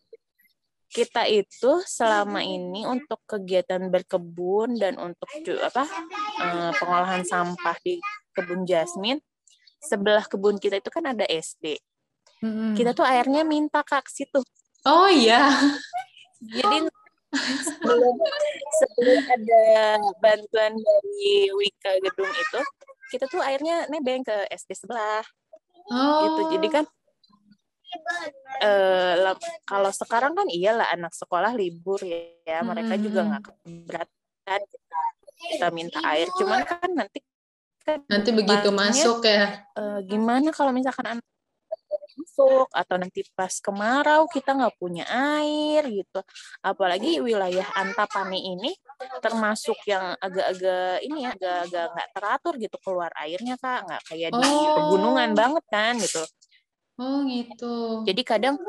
kita 0.87 1.27
itu 1.27 1.71
selama 1.83 2.43
ini 2.43 2.87
untuk 2.87 3.19
kegiatan 3.27 3.91
berkebun 3.91 4.79
dan 4.79 4.99
untuk 4.99 5.27
apa 5.63 5.83
uh, 6.43 6.71
pengolahan 6.79 7.23
sampah 7.27 7.75
di 7.83 7.99
kebun 8.31 8.63
jasmin 8.63 9.19
sebelah 9.83 10.25
kebun 10.25 10.57
kita 10.57 10.81
itu 10.81 10.89
kan 10.89 11.05
ada 11.13 11.25
SD. 11.27 11.77
Hmm. 12.41 12.73
Kita 12.77 12.93
tuh 12.93 13.05
airnya 13.05 13.41
minta 13.41 13.81
kak 13.81 14.09
situ. 14.09 14.41
Oh 14.85 15.09
iya. 15.09 15.53
Jadi 16.41 16.85
sebelum 17.65 18.15
sebelum 18.79 19.21
ada 19.25 19.63
bantuan 20.21 20.73
dari 20.77 21.51
Wika 21.51 21.91
Gedung 21.99 22.31
itu 22.31 22.59
kita 23.11 23.25
tuh 23.31 23.41
airnya 23.43 23.87
nebeng 23.87 24.23
ke 24.23 24.35
SD 24.51 24.75
sebelah. 24.75 25.23
Oh. 25.87 26.21
gitu. 26.27 26.41
Jadi 26.59 26.67
kan 26.67 26.85
uh, 28.63 29.33
kalau 29.63 29.91
sekarang 29.95 30.35
kan 30.35 30.47
iyalah 30.51 30.87
anak 30.91 31.15
sekolah 31.15 31.55
libur 31.55 31.99
ya. 32.03 32.61
Hmm. 32.61 32.73
mereka 32.73 32.93
juga 32.99 33.19
nggak 33.27 33.43
keberatan. 33.47 34.59
Kita, 34.67 34.99
kita 35.55 35.67
minta 35.71 35.99
air. 36.03 36.27
Cuman 36.35 36.61
kan 36.67 36.89
nanti 36.91 37.19
kan 37.87 38.03
nanti 38.11 38.35
begitu 38.35 38.67
masuk 38.67 39.23
ya. 39.23 39.63
uh, 39.79 40.03
gimana 40.03 40.51
kalau 40.51 40.75
misalkan 40.75 41.07
anak 41.07 41.27
masuk 42.37 42.69
atau 42.69 42.95
nanti 43.01 43.25
pas 43.33 43.49
kemarau 43.49 44.29
kita 44.29 44.53
nggak 44.53 44.77
punya 44.77 45.09
air 45.09 45.81
gitu. 45.89 46.21
Apalagi 46.61 47.17
wilayah 47.17 47.65
Antapani 47.73 48.53
ini 48.53 48.71
termasuk 49.25 49.77
yang 49.89 50.13
agak-agak 50.21 51.01
ini 51.01 51.25
ya 51.25 51.33
agak-agak 51.33 51.85
nggak 51.97 52.09
teratur 52.13 52.53
gitu 52.61 52.77
keluar 52.85 53.11
airnya 53.17 53.57
kak. 53.57 53.89
Nggak 53.89 54.01
kayak 54.05 54.29
di 54.37 54.45
oh. 54.53 54.75
pegunungan 54.77 55.29
banget 55.33 55.65
kan 55.73 55.93
gitu. 55.97 56.21
Oh 57.01 57.25
gitu. 57.25 58.05
Jadi 58.05 58.21
kadang 58.21 58.61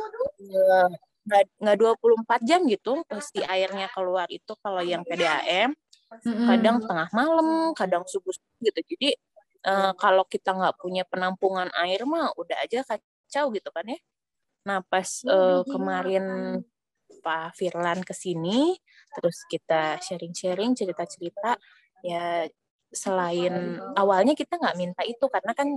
nggak 1.28 1.44
nggak 1.61 1.76
24 1.76 2.48
jam 2.48 2.64
gitu 2.64 3.04
pasti 3.04 3.44
airnya 3.44 3.92
keluar 3.92 4.24
itu 4.33 4.57
kalau 4.64 4.81
yang 4.81 5.04
PDAM 5.04 5.76
mm-hmm. 5.76 6.48
kadang 6.48 6.81
tengah 6.81 7.09
malam 7.12 7.76
kadang 7.76 8.04
subuh 8.09 8.33
gitu. 8.64 8.81
Jadi 8.96 9.12
uh, 9.68 9.92
kalau 9.92 10.24
kita 10.24 10.57
nggak 10.57 10.81
punya 10.81 11.04
penampungan 11.04 11.68
air 11.85 12.09
mah 12.09 12.33
udah 12.33 12.64
aja 12.64 12.81
kacau 13.28 13.52
gitu 13.52 13.68
kan 13.68 13.84
ya. 13.84 14.00
Nah 14.64 14.80
pas 14.88 15.04
uh, 15.28 15.60
kemarin 15.68 16.24
Pak 17.20 17.60
Firlan 17.60 18.00
ke 18.00 18.16
sini, 18.16 18.72
terus 19.12 19.44
kita 19.52 20.00
sharing-sharing 20.00 20.72
cerita-cerita, 20.72 21.60
ya 22.00 22.48
selain 22.88 23.76
awalnya 24.00 24.32
kita 24.32 24.56
nggak 24.56 24.76
minta 24.80 25.04
itu 25.04 25.28
karena 25.28 25.52
kan 25.52 25.76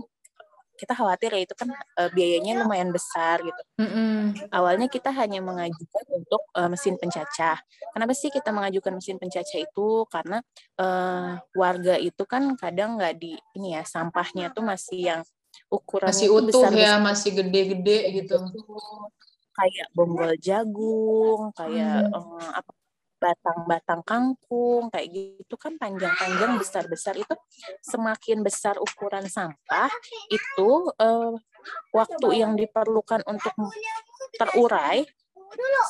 kita 0.79 0.95
khawatir 0.95 1.29
ya 1.35 1.41
itu 1.43 1.53
kan 1.53 1.69
uh, 1.99 2.09
biayanya 2.09 2.63
lumayan 2.63 2.89
besar 2.89 3.43
gitu. 3.43 3.61
Mm-hmm. 3.77 4.49
Awalnya 4.49 4.87
kita 4.87 5.13
hanya 5.13 5.43
mengajukan 5.43 6.05
untuk 6.09 6.41
uh, 6.57 6.71
mesin 6.71 6.97
pencacah. 6.97 7.59
Kenapa 7.93 8.13
sih 8.17 8.33
kita 8.33 8.49
mengajukan 8.49 8.97
mesin 8.97 9.21
pencacah 9.21 9.59
itu? 9.61 10.07
Karena 10.09 10.41
uh, 10.81 11.37
warga 11.53 12.01
itu 12.01 12.23
kan 12.25 12.57
kadang 12.57 12.97
nggak 12.97 13.13
di 13.19 13.37
ini 13.59 13.77
ya 13.77 13.83
sampahnya 13.85 14.49
tuh 14.55 14.65
masih 14.65 14.99
yang 15.05 15.21
ukurannya 15.71 16.11
masih 16.11 16.27
utuh 16.27 16.67
besar, 16.67 16.71
ya, 16.75 16.93
masih 16.99 17.29
gede-gede 17.31 17.97
gitu. 18.21 18.37
Kayak 19.55 19.87
bonggol 19.95 20.35
jagung, 20.37 21.55
kayak 21.55 22.11
hmm. 22.11 22.15
um, 22.15 22.37
apa 22.51 22.71
batang-batang 23.21 24.01
kangkung 24.01 24.89
kayak 24.89 25.07
gitu 25.13 25.53
kan 25.53 25.77
panjang-panjang 25.77 26.57
besar-besar 26.57 27.13
itu 27.13 27.37
semakin 27.85 28.41
besar 28.41 28.81
ukuran 28.81 29.29
sampah 29.29 29.93
itu 30.33 30.89
uh, 30.97 31.37
waktu 31.93 32.27
yang 32.33 32.57
diperlukan 32.57 33.21
untuk 33.29 33.53
terurai 34.41 35.05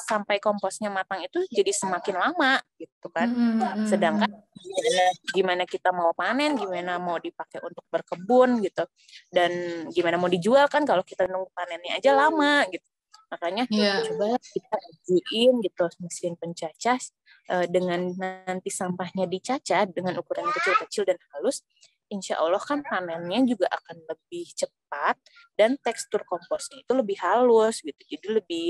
sampai 0.07 0.37
komposnya 0.41 0.89
matang 0.91 1.23
itu 1.23 1.39
jadi 1.51 1.71
semakin 1.71 2.15
lama 2.17 2.59
gitu 2.75 3.07
kan. 3.13 3.27
Hmm, 3.29 3.59
hmm, 3.59 3.87
Sedangkan 3.87 4.31
gimana, 4.57 5.05
gimana 5.33 5.63
kita 5.65 5.89
mau 5.95 6.11
panen, 6.13 6.57
gimana 6.57 6.97
mau 6.97 7.17
dipakai 7.17 7.61
untuk 7.63 7.85
berkebun 7.89 8.61
gitu, 8.65 8.83
dan 9.29 9.51
gimana 9.93 10.19
mau 10.19 10.29
dijual 10.29 10.67
kan 10.67 10.83
kalau 10.83 11.05
kita 11.05 11.25
nunggu 11.29 11.49
panennya 11.53 11.97
aja 11.97 12.11
lama 12.13 12.65
gitu. 12.69 12.85
Makanya 13.31 13.63
yeah. 13.71 14.03
coba 14.03 14.35
kita 14.43 14.75
ajuin 14.75 15.53
gitu 15.63 15.85
mesin 16.03 16.35
pencacah 16.35 16.99
uh, 17.47 17.65
dengan 17.71 18.11
nanti 18.19 18.67
sampahnya 18.67 19.23
dicacah 19.23 19.87
dengan 19.87 20.19
ukuran 20.19 20.51
kecil-kecil 20.51 21.07
dan 21.07 21.15
halus, 21.31 21.63
insya 22.11 22.43
Allah 22.43 22.59
kan 22.59 22.83
panennya 22.83 23.39
juga 23.47 23.71
akan 23.71 24.03
lebih 24.03 24.51
cepat 24.51 25.15
dan 25.55 25.79
tekstur 25.79 26.27
komposnya 26.27 26.83
itu 26.83 26.91
lebih 26.91 27.15
halus 27.23 27.79
gitu. 27.79 28.01
Jadi 28.03 28.27
lebih 28.43 28.67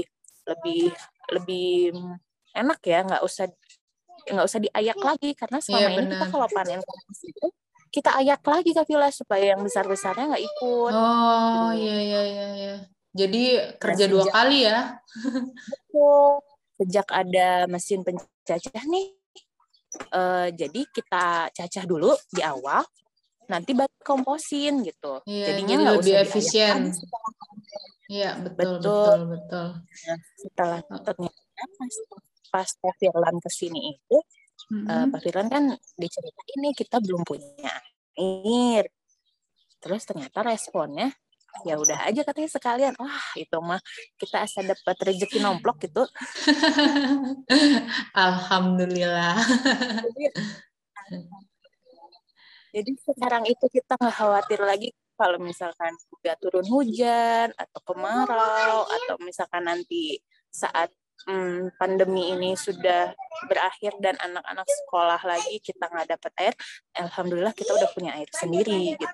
lebih 0.48 0.92
lebih 1.32 1.96
enak 2.56 2.80
ya, 2.84 3.00
nggak 3.06 3.24
usah 3.24 3.48
nggak 4.22 4.46
usah 4.46 4.60
diayak 4.62 5.00
lagi 5.02 5.34
karena 5.34 5.58
selama 5.58 5.82
yeah, 5.82 5.98
ini 5.98 6.08
kita 6.14 6.26
kalau 6.30 6.48
panen 6.52 6.80
itu 7.26 7.48
kita 7.92 8.10
ayak 8.24 8.42
lagi 8.48 8.72
Vila 8.72 9.10
supaya 9.12 9.52
yang 9.52 9.62
besar-besarnya 9.68 10.32
nggak 10.32 10.46
ikut. 10.48 10.94
Oh 10.96 11.72
iya 11.76 11.98
iya 12.00 12.22
iya. 12.24 12.48
iya. 12.56 12.76
Jadi 13.12 13.44
kerja 13.76 14.08
nah, 14.08 14.12
dua 14.16 14.26
kali 14.32 14.60
ya. 14.64 14.80
Sejak 16.80 17.08
ada 17.12 17.68
mesin 17.68 18.02
pencacah 18.02 18.84
nih, 18.88 19.12
uh, 20.16 20.48
jadi 20.50 20.82
kita 20.88 21.52
cacah 21.52 21.84
dulu 21.84 22.16
di 22.32 22.42
awal, 22.42 22.82
nanti 23.52 23.76
baru 23.76 23.92
komposin 24.02 24.82
gitu. 24.88 25.20
Iya, 25.28 25.54
Jadinya 25.54 25.76
nggak 25.84 25.96
lebih 26.00 26.14
usah 26.16 26.24
efisien. 26.24 26.78
Iya 28.12 28.32
betul 28.44 28.84
betul 28.84 28.84
betul. 28.84 29.20
betul. 29.32 29.68
Nah, 29.80 30.20
setelah 30.36 30.80
ternyata 30.84 31.64
pas 31.80 31.96
pas 32.52 32.70
Pak 32.84 32.94
Firlan 33.00 33.36
ke 33.40 33.48
sini 33.48 33.96
itu, 33.96 34.18
mm 34.68 34.80
-hmm. 34.84 34.86
uh, 34.92 35.06
Pak 35.16 35.20
Firlan 35.24 35.48
kan 35.48 35.64
diceritain 35.96 36.60
ini 36.60 36.76
kita 36.76 37.00
belum 37.00 37.24
punya 37.24 37.72
air. 38.20 38.92
Terus 39.80 40.04
ternyata 40.04 40.44
responnya 40.44 41.16
ya 41.68 41.76
udah 41.76 42.08
aja 42.08 42.24
katanya 42.24 42.50
sekalian 42.50 42.94
wah 42.96 43.28
itu 43.36 43.58
mah 43.60 43.84
kita 44.16 44.48
asal 44.48 44.64
dapat 44.64 44.96
rezeki 45.04 45.44
nomplok 45.44 45.84
gitu 45.84 46.08
alhamdulillah 48.16 49.36
jadi 52.72 52.92
sekarang 53.04 53.44
itu 53.52 53.66
kita 53.68 54.00
nggak 54.00 54.16
khawatir 54.16 54.60
lagi 54.64 54.90
kalau 55.22 55.38
misalkan 55.38 55.94
udah 56.10 56.34
turun 56.42 56.66
hujan 56.66 57.54
atau 57.54 57.80
kemarau 57.86 58.90
atau 58.90 59.16
misalkan 59.22 59.70
nanti 59.70 60.18
saat 60.50 60.90
hmm, 61.30 61.78
pandemi 61.78 62.34
ini 62.34 62.58
sudah 62.58 63.14
berakhir 63.46 63.94
dan 64.02 64.18
anak-anak 64.18 64.66
sekolah 64.66 65.22
lagi 65.22 65.62
kita 65.62 65.86
nggak 65.86 66.18
dapat 66.18 66.32
air, 66.42 66.56
alhamdulillah 66.98 67.54
kita 67.54 67.72
udah 67.78 67.90
punya 67.94 68.18
air 68.18 68.30
sendiri 68.34 68.98
gitu. 68.98 69.06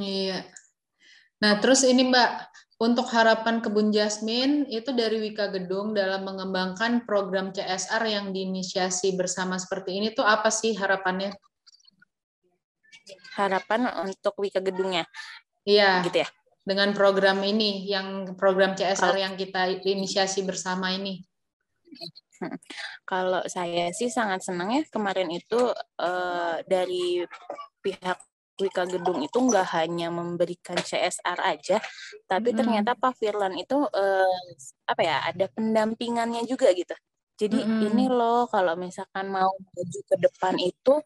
Iya. 0.00 0.48
Nah, 1.40 1.56
terus 1.60 1.84
ini 1.84 2.08
Mbak, 2.08 2.30
untuk 2.80 3.08
harapan 3.12 3.60
kebun 3.60 3.92
jasmin 3.92 4.64
itu 4.68 4.92
dari 4.96 5.20
Wika 5.20 5.52
Gedung 5.52 5.92
dalam 5.92 6.24
mengembangkan 6.24 7.04
program 7.04 7.52
CSR 7.52 8.00
yang 8.08 8.32
diinisiasi 8.32 9.16
bersama 9.16 9.60
seperti 9.60 10.00
ini 10.00 10.08
tuh 10.16 10.24
apa 10.24 10.48
sih 10.48 10.72
harapannya? 10.72 11.32
Harapan 13.36 13.90
untuk 14.06 14.34
Wika 14.40 14.58
Gedungnya? 14.62 15.06
Iya. 15.66 16.02
Gitu 16.06 16.24
ya. 16.24 16.28
Dengan 16.60 16.92
program 16.92 17.40
ini, 17.42 17.88
yang 17.88 18.36
program 18.36 18.76
CSR 18.76 19.16
yang 19.16 19.34
kita 19.34 19.80
inisiasi 19.82 20.44
bersama 20.44 20.92
ini. 20.92 21.24
Kalau 23.10 23.42
saya 23.48 23.92
sih 23.92 24.08
sangat 24.08 24.44
senang 24.44 24.72
ya 24.72 24.82
kemarin 24.88 25.28
itu 25.28 25.60
uh, 26.00 26.56
dari 26.64 27.24
pihak 27.84 28.18
Wika 28.60 28.84
Gedung 28.84 29.24
itu 29.24 29.38
nggak 29.40 29.72
hanya 29.72 30.12
memberikan 30.12 30.76
CSR 30.76 31.40
aja, 31.40 31.80
tapi 32.28 32.52
hmm. 32.52 32.58
ternyata 32.60 32.92
Pak 32.92 33.16
Firlan 33.16 33.56
itu 33.56 33.88
eh, 33.88 34.36
apa 34.84 35.00
ya 35.00 35.16
ada 35.24 35.48
pendampingannya 35.48 36.44
juga 36.44 36.68
gitu. 36.76 36.92
Jadi 37.40 37.56
hmm. 37.56 37.88
ini 37.88 38.04
loh 38.12 38.44
kalau 38.52 38.76
misalkan 38.76 39.32
mau 39.32 39.48
maju 39.48 40.00
ke 40.04 40.16
depan 40.20 40.60
itu 40.60 41.00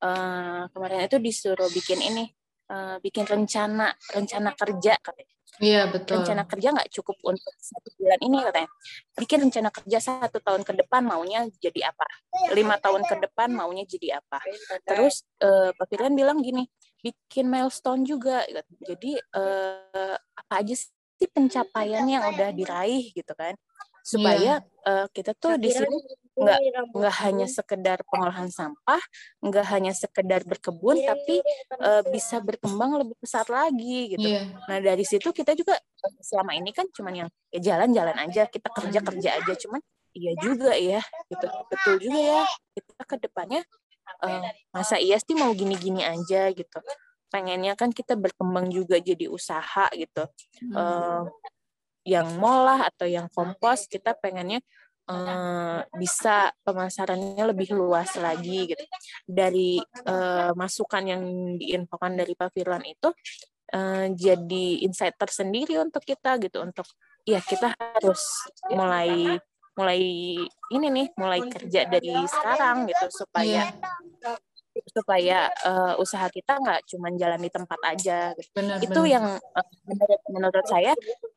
eh, 0.00 0.62
kemarin 0.72 1.06
itu 1.06 1.18
disuruh 1.20 1.68
bikin 1.70 2.00
ini, 2.00 2.24
eh, 2.70 2.96
bikin 3.00 3.24
rencana 3.28 3.92
rencana 4.12 4.50
kerja 4.56 4.96
katanya. 5.00 5.34
Iya 5.60 5.92
betul. 5.92 6.24
Rencana 6.24 6.48
kerja 6.48 6.68
nggak 6.72 6.88
cukup 6.88 7.16
untuk 7.26 7.52
satu 7.60 7.92
bulan 8.00 8.20
ini 8.24 8.38
katanya. 8.40 8.70
Bikin 9.12 9.38
rencana 9.44 9.68
kerja 9.68 9.98
satu 10.00 10.38
tahun 10.40 10.62
ke 10.64 10.72
depan 10.72 11.04
maunya 11.04 11.44
jadi 11.60 11.92
apa? 11.92 12.06
Lima 12.56 12.80
tahun 12.80 13.04
ke 13.04 13.28
depan 13.28 13.52
maunya 13.52 13.84
jadi 13.84 14.24
apa? 14.24 14.40
Terus 14.88 15.26
uh, 15.44 15.74
Pak 15.76 15.84
Firlan 15.90 16.16
bilang 16.16 16.40
gini, 16.40 16.64
bikin 17.00 17.48
milestone 17.48 18.04
juga 18.04 18.44
gitu. 18.46 18.62
jadi 18.92 19.12
uh, 19.36 20.16
apa 20.16 20.52
aja 20.60 20.74
sih 20.76 21.28
pencapaian 21.28 22.04
yang 22.04 22.24
udah 22.32 22.52
diraih 22.52 23.12
gitu 23.12 23.32
kan 23.36 23.56
supaya 24.00 24.64
yeah. 24.64 24.88
uh, 24.88 25.06
kita 25.12 25.36
tuh 25.36 25.60
di 25.60 25.68
sini 25.72 25.96
nggak 26.38 26.58
nggak 26.94 27.14
hanya 27.26 27.46
sekedar 27.50 27.98
pengolahan 28.06 28.48
sampah 28.48 29.02
nggak 29.42 29.66
hanya 29.74 29.92
sekedar 29.92 30.46
berkebun 30.46 31.02
tapi 31.02 31.42
uh, 31.82 32.02
bisa 32.08 32.38
berkembang 32.38 33.02
lebih 33.02 33.16
besar 33.18 33.44
lagi 33.50 34.16
gitu. 34.16 34.24
Yeah. 34.24 34.46
nah 34.70 34.78
dari 34.78 35.02
situ 35.02 35.34
kita 35.34 35.58
juga 35.58 35.76
selama 36.22 36.54
ini 36.54 36.70
kan 36.70 36.86
cuman 36.94 37.26
yang 37.26 37.28
ya 37.50 37.60
jalan-jalan 37.74 38.16
aja 38.30 38.46
kita 38.46 38.68
kerja 38.70 39.00
kerja 39.02 39.30
aja 39.42 39.52
cuman 39.58 39.80
iya 40.14 40.32
juga 40.38 40.72
ya 40.78 41.02
gitu. 41.28 41.46
Betul 41.70 41.94
juga 41.98 42.18
ya 42.18 42.42
kita 42.78 43.02
ke 43.04 43.16
depannya 43.20 43.62
uh, 44.22 44.48
masa 44.70 44.96
iya 45.02 45.18
sih 45.18 45.34
mau 45.34 45.50
gini-gini 45.50 46.06
aja 46.06 46.50
gitu. 46.54 46.78
Pengennya 47.30 47.78
kan 47.78 47.94
kita 47.94 48.18
berkembang 48.18 48.70
juga 48.74 48.98
jadi 48.98 49.30
usaha 49.30 49.86
gitu. 49.94 50.24
Hmm. 50.66 50.74
uh, 50.74 51.24
yang 52.04 52.26
molah 52.40 52.88
atau 52.88 53.04
yang 53.04 53.28
kompos 53.28 53.84
kita 53.84 54.16
pengennya 54.16 54.64
uh, 55.10 55.78
bisa 55.98 56.54
pemasarannya 56.62 57.44
lebih 57.50 57.74
luas 57.74 58.14
lagi 58.16 58.70
gitu 58.70 58.84
dari 59.26 59.82
uh, 60.06 60.54
masukan 60.54 61.02
yang 61.02 61.22
diinfokan 61.58 62.14
dari 62.14 62.38
Pak 62.38 62.54
Firlan 62.54 62.86
itu 62.86 63.10
uh, 63.74 64.06
jadi 64.14 64.66
insight 64.86 65.18
tersendiri 65.18 65.82
untuk 65.82 66.06
kita 66.06 66.38
gitu 66.38 66.62
untuk 66.62 66.86
ya 67.26 67.42
kita 67.42 67.74
harus 67.76 68.22
mulai 68.70 69.38
mulai 69.78 70.02
ini 70.74 70.86
nih 70.90 71.08
mulai 71.16 71.40
kerja 71.46 71.86
dari 71.86 72.12
sekarang 72.26 72.90
gitu 72.90 73.06
supaya 73.24 73.70
yeah. 73.70 74.36
supaya 74.90 75.38
uh, 75.66 75.94
usaha 75.98 76.26
kita 76.30 76.58
nggak 76.58 76.80
cuma 76.94 77.10
jalan 77.18 77.40
di 77.42 77.50
tempat 77.50 77.80
aja 77.86 78.34
gitu. 78.38 78.50
benar, 78.54 78.76
itu 78.78 79.00
benar. 79.02 79.14
yang 79.14 79.26
uh, 79.38 79.68
menurut 79.86 80.20
menurut 80.30 80.66
saya 80.66 80.92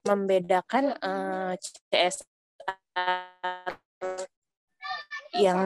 membedakan 0.06 0.94
uh, 1.02 1.54
eh, 1.54 2.12
CSR 2.12 2.33
yang 5.34 5.60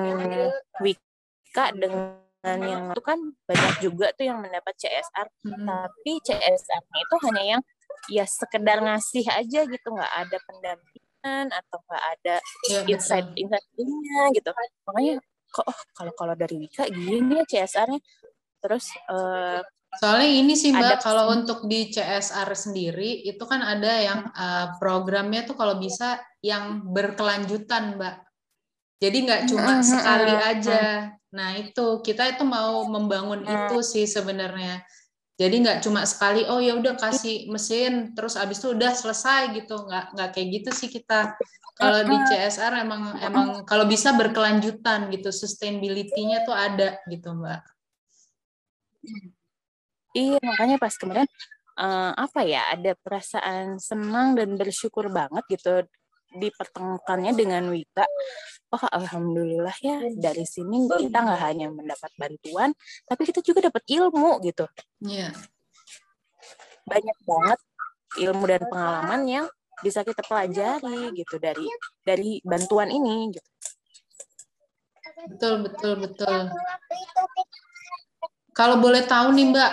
Wika 0.80 1.66
dengan 1.76 2.24
yang 2.48 2.96
itu 2.96 3.02
kan 3.04 3.20
banyak 3.44 3.74
juga 3.84 4.08
tuh 4.16 4.24
yang 4.24 4.40
mendapat 4.40 4.72
CSR 4.80 5.28
hmm. 5.28 5.68
tapi 5.68 6.12
CSR-nya 6.24 7.00
itu 7.04 7.16
hanya 7.28 7.44
yang 7.44 7.62
ya 8.08 8.24
sekedar 8.24 8.80
ngasih 8.80 9.26
aja 9.28 9.60
gitu. 9.68 9.88
Nggak 9.92 10.14
ada 10.16 10.38
pendamping 10.48 11.48
atau 11.52 11.78
nggak 11.92 12.04
ada 12.16 12.36
ya, 12.72 12.80
insight 12.88 13.28
insightnya 13.36 14.22
gitu. 14.32 14.50
Makanya 14.88 15.20
kok 15.52 15.66
oh, 15.68 15.80
kalau 15.92 16.14
kalau 16.16 16.34
dari 16.40 16.56
Wika 16.56 16.88
gini 16.88 17.44
ya 17.44 17.44
CSR-nya 17.44 18.00
terus 18.64 18.96
uh, 19.12 19.60
soalnya 19.98 20.30
ini 20.30 20.54
sih 20.54 20.72
mbak 20.74 21.02
ada, 21.02 21.04
kalau 21.04 21.34
untuk 21.34 21.66
di 21.66 21.90
CSR 21.90 22.50
sendiri 22.54 23.26
itu 23.26 23.44
kan 23.44 23.62
ada 23.66 23.94
yang 23.98 24.20
uh, 24.32 24.78
programnya 24.78 25.44
tuh 25.44 25.58
kalau 25.58 25.82
bisa 25.82 26.22
yang 26.46 26.86
berkelanjutan 26.94 27.98
mbak. 27.98 28.24
Jadi 28.98 29.18
nggak 29.30 29.42
cuma 29.50 29.82
sekali 29.82 30.34
aja. 30.34 31.14
nah 31.28 31.54
itu 31.60 32.02
kita 32.02 32.34
itu 32.34 32.48
mau 32.48 32.88
membangun 32.88 33.44
itu 33.44 33.78
sih 33.84 34.08
sebenarnya. 34.08 34.82
Jadi 35.38 35.56
nggak 35.62 35.86
cuma 35.86 36.02
sekali, 36.10 36.42
oh 36.50 36.58
ya 36.58 36.74
udah 36.74 36.98
kasih 36.98 37.46
mesin, 37.54 38.18
terus 38.18 38.34
abis 38.34 38.58
itu 38.58 38.74
udah 38.74 38.90
selesai 38.98 39.54
gitu, 39.54 39.86
nggak 39.86 40.18
nggak 40.18 40.30
kayak 40.34 40.48
gitu 40.50 40.70
sih 40.74 40.90
kita. 40.90 41.38
Kalau 41.78 42.02
di 42.10 42.18
CSR 42.26 42.74
emang 42.82 43.22
emang 43.22 43.48
kalau 43.70 43.86
bisa 43.86 44.18
berkelanjutan 44.18 45.14
gitu, 45.14 45.30
sustainability-nya 45.30 46.42
tuh 46.42 46.58
ada 46.58 46.98
gitu 47.06 47.38
mbak. 47.38 47.62
Iya 50.18 50.42
makanya 50.42 50.82
pas 50.82 50.98
kemarin 50.98 51.30
uh, 51.78 52.12
apa 52.18 52.42
ya 52.42 52.66
ada 52.74 52.98
perasaan 52.98 53.78
senang 53.78 54.34
dan 54.34 54.58
bersyukur 54.58 55.14
banget 55.14 55.46
gitu 55.46 55.86
dipertemukannya 56.34 57.32
dengan 57.38 57.70
Wika. 57.70 58.04
Oh 58.74 58.84
alhamdulillah 58.84 59.78
ya 59.80 60.02
dari 60.18 60.44
sini 60.44 60.90
kita 60.90 61.18
nggak 61.24 61.42
hanya 61.46 61.72
mendapat 61.72 62.12
bantuan, 62.18 62.74
tapi 63.08 63.22
kita 63.30 63.40
juga 63.46 63.70
dapat 63.72 63.86
ilmu 63.88 64.42
gitu. 64.44 64.66
Iya. 65.06 65.32
Yeah. 65.32 65.34
Banyak 66.84 67.18
banget 67.24 67.60
ilmu 68.26 68.44
dan 68.50 68.64
pengalaman 68.68 69.22
yang 69.30 69.46
bisa 69.86 70.02
kita 70.02 70.26
pelajari 70.26 71.14
gitu 71.14 71.38
dari 71.38 71.68
dari 72.02 72.42
bantuan 72.42 72.90
ini 72.90 73.32
gitu. 73.32 73.50
Betul 75.32 75.54
betul 75.64 75.94
betul. 76.02 76.40
Kalau 78.58 78.82
boleh 78.82 79.06
tahu 79.06 79.38
nih 79.38 79.54
Mbak, 79.54 79.72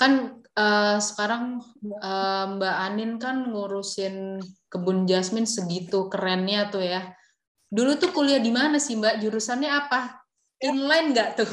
kan 0.00 0.40
uh, 0.56 0.96
sekarang 0.96 1.60
uh, 2.00 2.44
Mbak 2.56 2.76
Anin 2.88 3.20
kan 3.20 3.52
ngurusin 3.52 4.40
kebun 4.72 5.04
jasmin 5.04 5.44
segitu 5.44 6.08
kerennya 6.08 6.72
tuh 6.72 6.80
ya. 6.80 7.12
Dulu 7.68 8.00
tuh 8.00 8.10
kuliah 8.16 8.40
di 8.40 8.48
mana 8.48 8.80
sih 8.80 8.96
Mbak? 8.96 9.20
Jurusannya 9.20 9.68
apa? 9.68 10.24
Inline 10.60 11.12
nggak 11.16 11.40
tuh? 11.40 11.48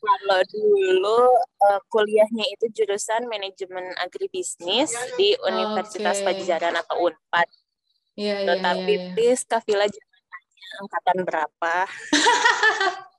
Kalau 0.00 0.40
dulu 0.50 1.20
uh, 1.38 1.80
kuliahnya 1.86 2.46
itu 2.50 2.66
jurusan 2.82 3.26
manajemen 3.26 3.94
agribisnis 4.02 4.90
di 5.14 5.34
Universitas 5.46 6.22
okay. 6.22 6.26
Pajajaran 6.26 6.74
atau 6.78 7.10
Unpad. 7.10 7.48
Iya, 8.18 8.42
iya, 8.42 8.46
Tetapi 8.54 8.90
iya, 8.94 9.02
iya. 9.06 9.12
please 9.14 9.46
Kavila 9.46 9.86
jangan 9.86 10.22
angkatan 10.82 11.18
berapa. 11.22 11.74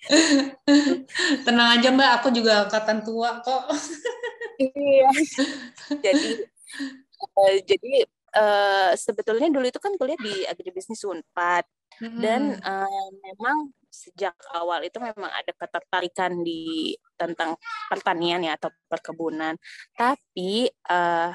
Tenang 1.46 1.68
aja 1.76 1.88
Mbak, 1.92 2.10
aku 2.20 2.28
juga 2.32 2.66
angkatan 2.66 3.04
tua 3.04 3.40
kok. 3.44 3.68
iya. 4.60 5.08
Jadi 6.04 6.30
uh, 7.36 7.56
jadi 7.66 7.94
uh, 8.36 8.92
sebetulnya 8.96 9.48
dulu 9.50 9.66
itu 9.68 9.80
kan 9.82 9.92
kuliah 9.98 10.18
di 10.20 10.46
agribisnis 10.46 11.02
Unpad 11.04 11.64
hmm. 12.00 12.20
dan 12.20 12.42
uh, 12.62 13.08
memang 13.24 13.74
sejak 13.90 14.38
awal 14.54 14.86
itu 14.86 15.02
memang 15.02 15.28
ada 15.34 15.50
ketertarikan 15.50 16.46
di 16.46 16.94
tentang 17.18 17.58
pertanian 17.90 18.46
ya 18.46 18.54
atau 18.54 18.70
perkebunan. 18.86 19.58
Tapi 19.98 20.70
uh, 20.88 21.34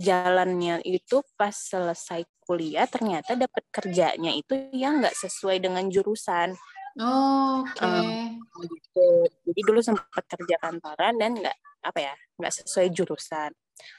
jalannya 0.00 0.84
itu 0.84 1.24
pas 1.36 1.52
selesai 1.52 2.24
kuliah 2.44 2.84
ternyata 2.88 3.36
dapat 3.36 3.64
kerjanya 3.72 4.32
itu 4.32 4.56
yang 4.76 5.00
nggak 5.00 5.16
sesuai 5.16 5.60
dengan 5.60 5.88
jurusan. 5.88 6.52
Oh, 7.00 7.64
Oke. 7.64 7.80
Okay. 7.80 8.36
Um, 8.36 8.64
gitu. 8.68 9.08
Jadi 9.48 9.60
dulu 9.64 9.80
sempat 9.80 10.24
kerja 10.28 10.56
kantoran 10.60 11.16
dan 11.16 11.32
nggak 11.40 11.56
apa 11.80 11.98
ya 11.98 12.14
nggak 12.36 12.54
sesuai 12.60 12.92
jurusan. 12.92 13.50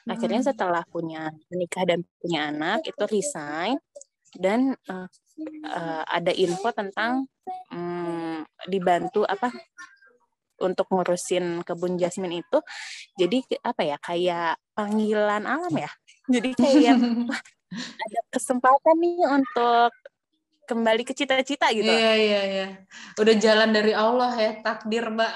Akhirnya 0.06 0.46
hmm. 0.46 0.50
setelah 0.54 0.84
punya 0.86 1.34
menikah 1.50 1.84
dan 1.90 2.06
punya 2.22 2.54
anak 2.54 2.86
itu 2.86 3.04
resign 3.10 3.82
dan 4.38 4.78
uh, 4.88 5.10
uh, 5.66 6.04
ada 6.06 6.32
info 6.32 6.70
tentang 6.72 7.26
um, 7.74 8.46
dibantu 8.70 9.26
apa 9.26 9.50
untuk 10.62 10.86
ngurusin 10.94 11.66
kebun 11.66 11.98
jasmin 11.98 12.46
itu 12.46 12.58
jadi 13.18 13.42
apa 13.66 13.82
ya 13.82 13.98
kayak 13.98 14.62
panggilan 14.78 15.44
alam 15.50 15.74
ya 15.74 15.90
jadi 16.30 16.54
kayak 16.54 16.98
ada 18.06 18.20
kesempatan 18.30 18.96
nih 19.02 19.26
untuk 19.26 19.92
kembali 20.72 21.04
ke 21.04 21.12
cita-cita 21.12 21.68
gitu. 21.76 21.92
Iya 21.92 22.14
iya 22.16 22.42
iya. 22.48 22.68
Udah 23.20 23.36
jalan 23.36 23.76
dari 23.76 23.92
Allah 23.92 24.32
ya 24.40 24.52
takdir 24.64 25.12
mbak. 25.12 25.36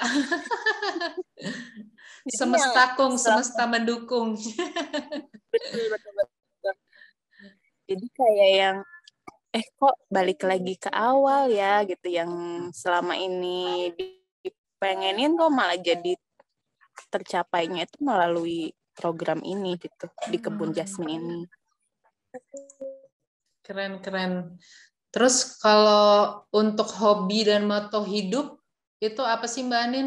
semesta 2.40 2.96
kung, 2.96 3.20
semesta 3.20 3.68
mendukung. 3.68 4.34
betul, 5.52 5.84
betul 5.92 6.12
betul 6.16 6.74
Jadi 7.86 8.06
kayak 8.10 8.50
yang 8.56 8.76
eh 9.54 9.66
kok 9.76 9.96
balik 10.10 10.40
lagi 10.42 10.74
ke 10.76 10.90
awal 10.90 11.48
ya 11.48 11.86
gitu 11.86 12.08
yang 12.10 12.30
selama 12.74 13.16
ini 13.16 13.88
dipengenin 14.42 15.38
kok 15.38 15.52
malah 15.54 15.78
jadi 15.78 16.12
tercapainya 17.08 17.86
itu 17.86 17.96
melalui 18.02 18.74
program 18.96 19.44
ini 19.44 19.76
gitu 19.76 20.08
di 20.32 20.40
kebun 20.40 20.72
hmm. 20.72 20.76
jasmin 20.76 21.20
ini. 21.20 21.40
Keren 23.62 24.00
keren. 24.00 24.56
Terus 25.16 25.56
kalau 25.64 26.44
untuk 26.52 26.92
hobi 26.92 27.48
dan 27.48 27.64
moto 27.64 28.04
hidup 28.04 28.60
itu 29.00 29.24
apa 29.24 29.48
sih 29.48 29.64
Mbak 29.64 29.82
Anin? 29.88 30.06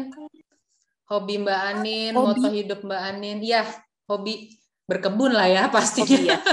Hobi 1.10 1.42
Mbak 1.42 1.60
Anin, 1.66 2.14
hobi. 2.14 2.26
moto 2.30 2.48
hidup 2.54 2.86
Mbak 2.86 3.02
Anin, 3.10 3.42
ya 3.42 3.66
hobi 4.06 4.54
berkebun 4.86 5.34
lah 5.34 5.50
ya 5.50 5.66
pastinya. 5.66 6.14
Hobi 6.14 6.30
ya. 6.30 6.38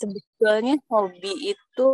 Sebetulnya 0.00 0.80
hobi 0.88 1.52
itu 1.52 1.90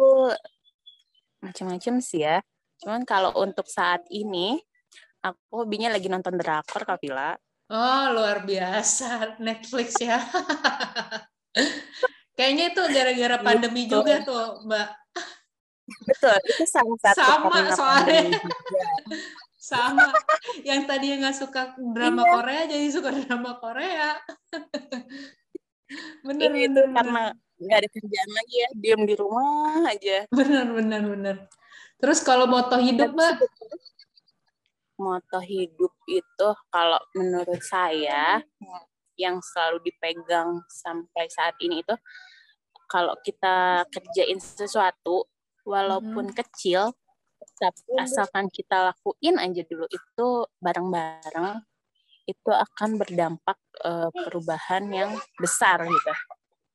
macam-macam 1.43 1.95
sih 1.99 2.23
ya. 2.23 2.39
Cuman 2.79 3.03
kalau 3.03 3.35
untuk 3.35 3.67
saat 3.67 4.07
ini, 4.15 4.63
aku 5.27 5.67
hobinya 5.67 5.91
lagi 5.91 6.07
nonton 6.07 6.39
drakor, 6.39 6.87
Kapila. 6.87 7.35
Oh, 7.67 8.05
luar 8.15 8.47
biasa. 8.47 9.43
Netflix 9.43 9.99
ya. 9.99 10.23
Kayaknya 12.39 12.65
itu 12.71 12.83
gara-gara 12.95 13.35
gitu. 13.35 13.47
pandemi 13.51 13.83
gitu. 13.91 13.99
juga 13.99 14.15
tuh, 14.23 14.63
Mbak. 14.63 14.89
Betul, 16.07 16.37
itu 16.47 16.65
salah 16.71 16.99
satu 17.03 17.19
sama 17.19 17.59
soalnya. 17.75 18.39
sama. 19.59 20.07
Yang 20.63 20.81
tadinya 20.87 21.17
nggak 21.27 21.37
suka 21.43 21.63
drama 21.77 22.23
iya. 22.23 22.33
Korea 22.39 22.63
jadi 22.71 22.87
suka 22.95 23.11
drama 23.11 23.59
Korea. 23.59 24.23
bener, 26.27 26.49
Ini 26.55 26.61
bener, 26.71 26.71
itu 26.71 26.81
karena 26.95 27.23
nggak 27.59 27.79
ada 27.83 27.89
kerjaan 27.91 28.31
lagi 28.31 28.55
ya, 28.55 28.69
diam 28.79 29.03
di 29.03 29.15
rumah 29.19 29.83
aja. 29.91 30.19
Bener, 30.31 30.67
bener, 30.71 31.03
bener. 31.11 31.37
Terus 31.99 32.23
kalau 32.23 32.47
moto 32.47 32.79
hidup, 32.79 33.19
Mbak? 33.19 33.35
Moto 35.03 35.39
hidup 35.43 35.91
itu 36.07 36.49
kalau 36.71 37.03
menurut 37.19 37.59
saya 37.67 38.39
yang 39.19 39.43
selalu 39.43 39.91
dipegang 39.91 40.63
sampai 40.71 41.27
saat 41.27 41.59
ini 41.59 41.83
itu 41.83 41.95
kalau 42.89 43.15
kita 43.21 43.85
kerjain 43.93 44.41
sesuatu 44.41 45.29
walaupun 45.63 46.33
hmm. 46.33 46.37
kecil 46.37 46.97
tapi 47.61 47.93
asalkan 48.01 48.49
kita 48.51 48.91
lakuin 48.91 49.37
aja 49.39 49.63
dulu 49.67 49.87
itu 49.87 50.29
bareng-bareng 50.59 51.63
itu 52.29 52.51
akan 52.51 52.99
berdampak 52.99 53.59
uh, 53.83 54.13
perubahan 54.13 54.85
yang 54.93 55.11
besar 55.41 55.81
gitu. 55.87 56.13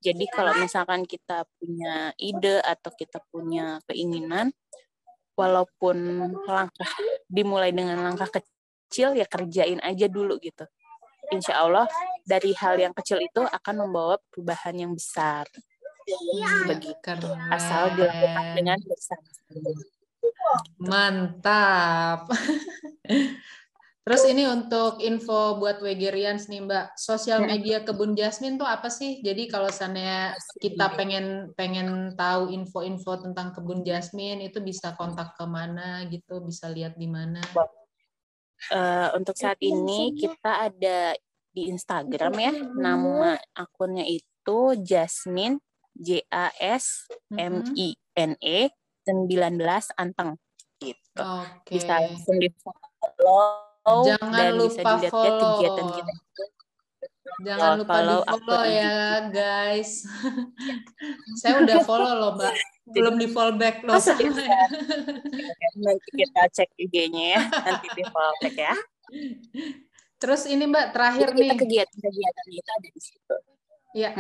Jadi 0.04 0.26
kalau 0.28 0.52
misalkan 0.60 1.08
kita 1.08 1.48
punya 1.62 2.12
ide 2.20 2.60
atau 2.60 2.92
kita 2.92 3.24
punya 3.32 3.80
keinginan 3.88 4.52
walaupun 5.40 5.96
langkah 6.44 6.92
dimulai 7.32 7.72
dengan 7.72 8.02
langkah 8.04 8.28
kecil 8.28 9.16
ya 9.16 9.24
kerjain 9.24 9.80
aja 9.80 10.12
dulu 10.12 10.36
gitu 10.44 10.68
insya 11.32 11.64
Allah 11.64 11.88
dari 12.22 12.52
hal 12.58 12.78
yang 12.78 12.92
kecil 12.92 13.22
itu 13.22 13.42
akan 13.42 13.88
membawa 13.88 14.20
perubahan 14.30 14.76
yang 14.76 14.92
besar. 14.94 15.48
Hmm, 16.08 16.68
Begitu. 16.70 17.30
Asal 17.52 17.96
dilakukan 17.96 18.46
dengan 18.58 18.78
bersama-sama. 18.84 19.72
Mantap. 20.78 22.20
Terus 24.04 24.24
ini 24.28 24.44
untuk 24.44 25.00
info 25.00 25.56
buat 25.64 25.80
Wegerians 25.80 26.52
nih 26.52 26.68
Mbak, 26.68 27.00
sosial 27.00 27.48
ya. 27.48 27.56
media 27.56 27.78
kebun 27.88 28.20
jasmin 28.20 28.60
tuh 28.60 28.68
apa 28.68 28.92
sih? 28.92 29.24
Jadi 29.24 29.48
kalau 29.48 29.72
sana 29.72 30.36
kita 30.60 30.92
pengen 31.00 31.56
pengen 31.56 32.12
tahu 32.20 32.52
info-info 32.52 33.24
tentang 33.24 33.56
kebun 33.56 33.80
jasmin 33.88 34.44
itu 34.44 34.60
bisa 34.60 34.92
kontak 35.00 35.40
ke 35.40 35.48
mana 35.48 36.04
gitu, 36.12 36.44
bisa 36.44 36.68
lihat 36.68 37.00
di 37.00 37.08
mana? 37.08 37.40
uh, 38.72 39.08
untuk 39.18 39.36
saat 39.36 39.60
ini 39.60 40.16
kita 40.16 40.72
ada 40.72 41.18
di 41.54 41.70
Instagram 41.70 42.34
ya 42.40 42.54
nama 42.78 43.36
akunnya 43.54 44.08
itu 44.08 44.78
Jasmine 44.80 45.60
J 45.98 46.26
A 46.34 46.50
S 46.60 47.08
M 47.34 47.64
I 47.78 47.98
N 48.18 48.34
E 48.42 48.70
19 49.06 49.60
Anteng 50.00 50.40
gitu. 50.80 51.24
Okay. 51.64 51.80
Bisa 51.80 52.00
langsung 52.00 52.38
di 52.40 52.50
follow 52.60 54.08
Jangan 54.08 54.32
dan 54.32 54.52
lupa 54.56 54.72
bisa 54.72 54.82
dilihat 54.96 55.12
follow. 55.12 55.40
kegiatan 55.60 55.88
kita. 55.92 56.14
Jangan 57.44 57.72
lupa 57.80 57.94
follow 57.94 58.20
di 58.22 58.28
follow 58.28 58.64
ya 58.68 59.00
guys. 59.32 59.92
Saya 61.40 61.64
udah 61.64 61.78
follow 61.84 62.12
loh, 62.16 62.32
Mbak. 62.40 62.56
belum 62.84 63.16
di 63.16 63.32
fallback 63.32 63.80
loh 63.88 63.96
sama 63.96 64.44
ya. 64.44 64.68
nanti 65.84 66.10
kita 66.20 66.42
cek 66.52 66.70
IG-nya 66.76 67.40
ya 67.40 67.42
nanti 67.64 67.88
di 67.96 68.04
fallback 68.04 68.56
ya 68.60 68.76
terus 70.20 70.44
ini 70.52 70.68
mbak 70.68 70.92
terakhir 70.92 71.32
Jadi 71.32 71.48
nih 71.48 71.56
kegiatan-kegiatan 71.56 72.48
itu 72.52 72.70
ada 72.76 72.90
di 72.92 73.02
situ 73.02 73.36
ya 73.96 74.12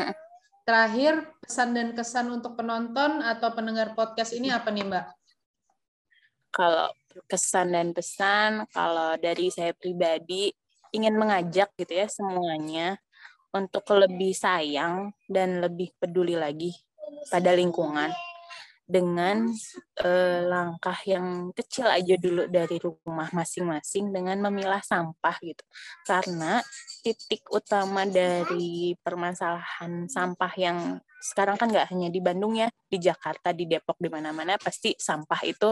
terakhir 0.63 1.27
pesan 1.43 1.75
dan 1.75 1.87
kesan 1.91 2.31
untuk 2.31 2.55
penonton 2.55 3.19
atau 3.19 3.51
pendengar 3.51 3.91
podcast 3.95 4.31
ini 4.35 4.51
apa 4.51 4.71
nih 4.71 4.87
mbak? 4.87 5.05
Kalau 6.53 6.91
kesan 7.29 7.75
dan 7.75 7.93
pesan 7.93 8.65
kalau 8.73 9.15
dari 9.19 9.53
saya 9.53 9.75
pribadi 9.75 10.49
ingin 10.93 11.13
mengajak 11.17 11.69
gitu 11.77 11.93
ya 11.93 12.07
semuanya 12.09 12.97
untuk 13.53 13.85
lebih 13.93 14.33
sayang 14.33 15.13
dan 15.29 15.61
lebih 15.61 15.93
peduli 16.01 16.33
lagi 16.33 16.73
pada 17.29 17.53
lingkungan 17.53 18.09
dengan 18.83 19.47
eh, 20.03 20.41
langkah 20.43 20.97
yang 21.07 21.55
kecil 21.55 21.87
aja 21.87 22.15
dulu 22.19 22.51
dari 22.51 22.77
rumah 22.77 23.31
masing-masing 23.31 24.11
dengan 24.11 24.37
memilah 24.43 24.83
sampah 24.83 25.39
gitu. 25.39 25.63
Karena 26.03 26.59
titik 27.01 27.47
utama 27.49 28.03
dari 28.03 28.93
permasalahan 28.99 30.11
sampah 30.11 30.53
yang 30.59 30.77
sekarang 31.23 31.55
kan 31.55 31.71
nggak 31.71 31.87
hanya 31.95 32.11
di 32.11 32.19
Bandung 32.19 32.59
ya, 32.59 32.67
di 32.91 32.99
Jakarta, 32.99 33.55
di 33.55 33.63
Depok, 33.63 33.95
di 33.95 34.11
mana-mana 34.11 34.59
pasti 34.59 34.91
sampah 34.99 35.41
itu 35.47 35.71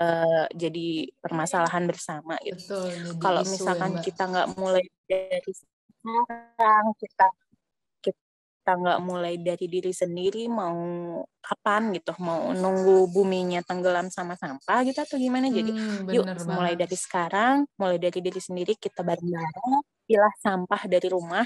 uh, 0.00 0.46
jadi 0.48 1.12
permasalahan 1.20 1.84
bersama 1.84 2.40
gitu. 2.40 2.88
Kalau 3.20 3.44
misalkan 3.44 4.00
ya, 4.00 4.02
kita 4.02 4.22
nggak 4.24 4.48
mulai 4.56 4.84
dari 5.04 5.52
sekarang 5.52 6.86
kita 7.00 7.26
kita 8.64 8.80
nggak 8.80 9.00
mulai 9.04 9.36
dari 9.36 9.68
diri 9.68 9.92
sendiri 9.92 10.48
mau 10.48 10.72
kapan 11.44 11.92
gitu 11.92 12.16
mau 12.24 12.48
nunggu 12.48 13.12
buminya 13.12 13.60
tenggelam 13.60 14.08
sama 14.08 14.40
sampah 14.40 14.80
gitu 14.88 15.04
atau 15.04 15.20
gimana 15.20 15.52
jadi 15.52 15.68
hmm, 15.68 16.08
yuk 16.08 16.24
banget. 16.24 16.48
mulai 16.48 16.72
dari 16.72 16.96
sekarang 16.96 17.68
mulai 17.76 18.00
dari 18.00 18.24
diri 18.24 18.40
sendiri 18.40 18.72
kita 18.80 19.04
bareng-bareng 19.04 19.84
pilah 20.08 20.34
sampah 20.40 20.80
dari 20.88 21.12
rumah 21.12 21.44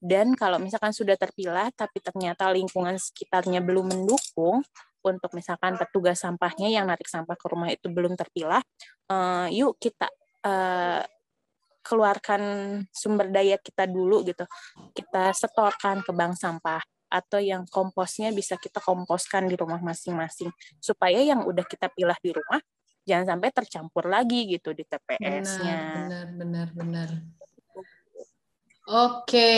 dan 0.00 0.32
kalau 0.32 0.56
misalkan 0.56 0.96
sudah 0.96 1.20
terpilah 1.20 1.68
tapi 1.76 2.00
ternyata 2.00 2.48
lingkungan 2.48 2.96
sekitarnya 2.96 3.60
belum 3.60 3.92
mendukung 3.92 4.64
untuk 5.04 5.36
misalkan 5.36 5.76
petugas 5.76 6.24
sampahnya 6.24 6.72
yang 6.72 6.88
narik 6.88 7.12
sampah 7.12 7.36
ke 7.36 7.44
rumah 7.44 7.68
itu 7.68 7.92
belum 7.92 8.16
terpilah 8.16 8.64
uh, 9.12 9.52
yuk 9.52 9.76
kita 9.76 10.08
uh, 10.48 11.04
keluarkan 11.84 12.42
sumber 12.88 13.28
daya 13.28 13.60
kita 13.60 13.84
dulu 13.84 14.24
gitu. 14.24 14.48
Kita 14.96 15.30
setorkan 15.36 16.00
ke 16.00 16.10
bank 16.16 16.40
sampah 16.40 16.80
atau 17.12 17.38
yang 17.38 17.62
komposnya 17.68 18.34
bisa 18.34 18.58
kita 18.58 18.82
komposkan 18.82 19.46
di 19.46 19.54
rumah 19.54 19.78
masing-masing 19.78 20.50
supaya 20.82 21.22
yang 21.22 21.46
udah 21.46 21.62
kita 21.62 21.86
pilah 21.92 22.18
di 22.18 22.34
rumah 22.34 22.58
jangan 23.04 23.36
sampai 23.36 23.52
tercampur 23.52 24.08
lagi 24.08 24.48
gitu 24.48 24.72
di 24.72 24.82
TPS-nya. 24.82 25.78
Benar, 26.08 26.26
benar, 26.34 26.68
benar. 26.72 27.08
Oke, 28.84 29.52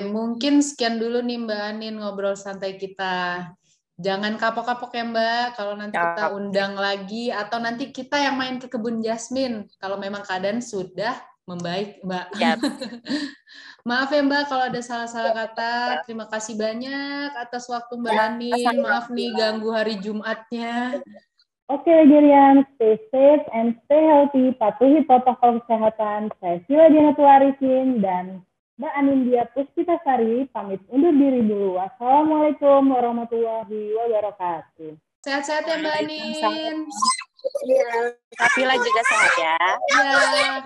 mungkin 0.00 0.64
sekian 0.64 0.96
dulu 0.96 1.20
nih 1.20 1.44
Mbak 1.44 1.60
Anin 1.60 2.00
ngobrol 2.00 2.36
santai 2.36 2.80
kita. 2.80 3.48
Jangan 3.96 4.36
kapok-kapok 4.36 4.92
ya 4.92 5.04
Mbak, 5.08 5.44
kalau 5.56 5.72
nanti 5.76 5.96
kita 5.96 6.24
undang 6.32 6.72
lagi 6.76 7.32
atau 7.32 7.56
nanti 7.60 7.92
kita 7.92 8.16
yang 8.20 8.36
main 8.36 8.56
ke 8.60 8.68
kebun 8.68 9.00
Jasmine. 9.00 9.68
Kalau 9.80 9.96
memang 9.96 10.24
keadaan 10.24 10.60
sudah 10.60 11.16
membaik, 11.46 12.02
Mbak. 12.02 12.26
Yep. 12.36 12.58
Maaf 13.88 14.10
ya 14.10 14.18
Mbak 14.18 14.42
kalau 14.50 14.64
ada 14.66 14.82
salah-salah 14.82 15.30
kata. 15.30 16.02
Terima 16.02 16.26
kasih 16.26 16.58
banyak 16.58 17.30
atas 17.38 17.70
waktu 17.70 17.94
Mbak 17.94 18.14
ya, 18.18 18.26
Anin. 18.26 18.76
Maaf 18.82 19.06
nih 19.14 19.30
ganggu 19.30 19.70
hari 19.70 19.94
Jumatnya. 20.02 20.98
Oke, 21.66 21.90
okay, 21.90 22.06
Gerian, 22.06 22.62
stay 22.74 22.94
safe 23.10 23.46
and 23.54 23.78
stay 23.86 24.02
healthy. 24.06 24.54
Patuhi 24.58 25.06
protokol 25.06 25.62
kesehatan. 25.62 26.34
Saya 26.42 26.62
Sila 26.66 26.90
Diana 26.90 27.14
Tuarisin 27.14 28.02
dan 28.02 28.42
Mbak 28.78 28.92
Anindya 28.98 29.42
Puspitasari 29.54 30.50
pamit 30.50 30.82
undur 30.90 31.14
diri 31.14 31.46
dulu. 31.46 31.78
Wassalamualaikum 31.78 32.90
warahmatullahi 32.90 33.94
wabarakatuh. 33.98 34.98
Sehat-sehat 35.26 35.66
ya 35.66 35.76
Mbak 35.78 35.94
Anin. 36.06 36.86
Kapila 38.38 38.74
juga 38.78 39.02
sehat 39.06 39.34
ya. 39.38 39.56
Ya. 39.94 40.60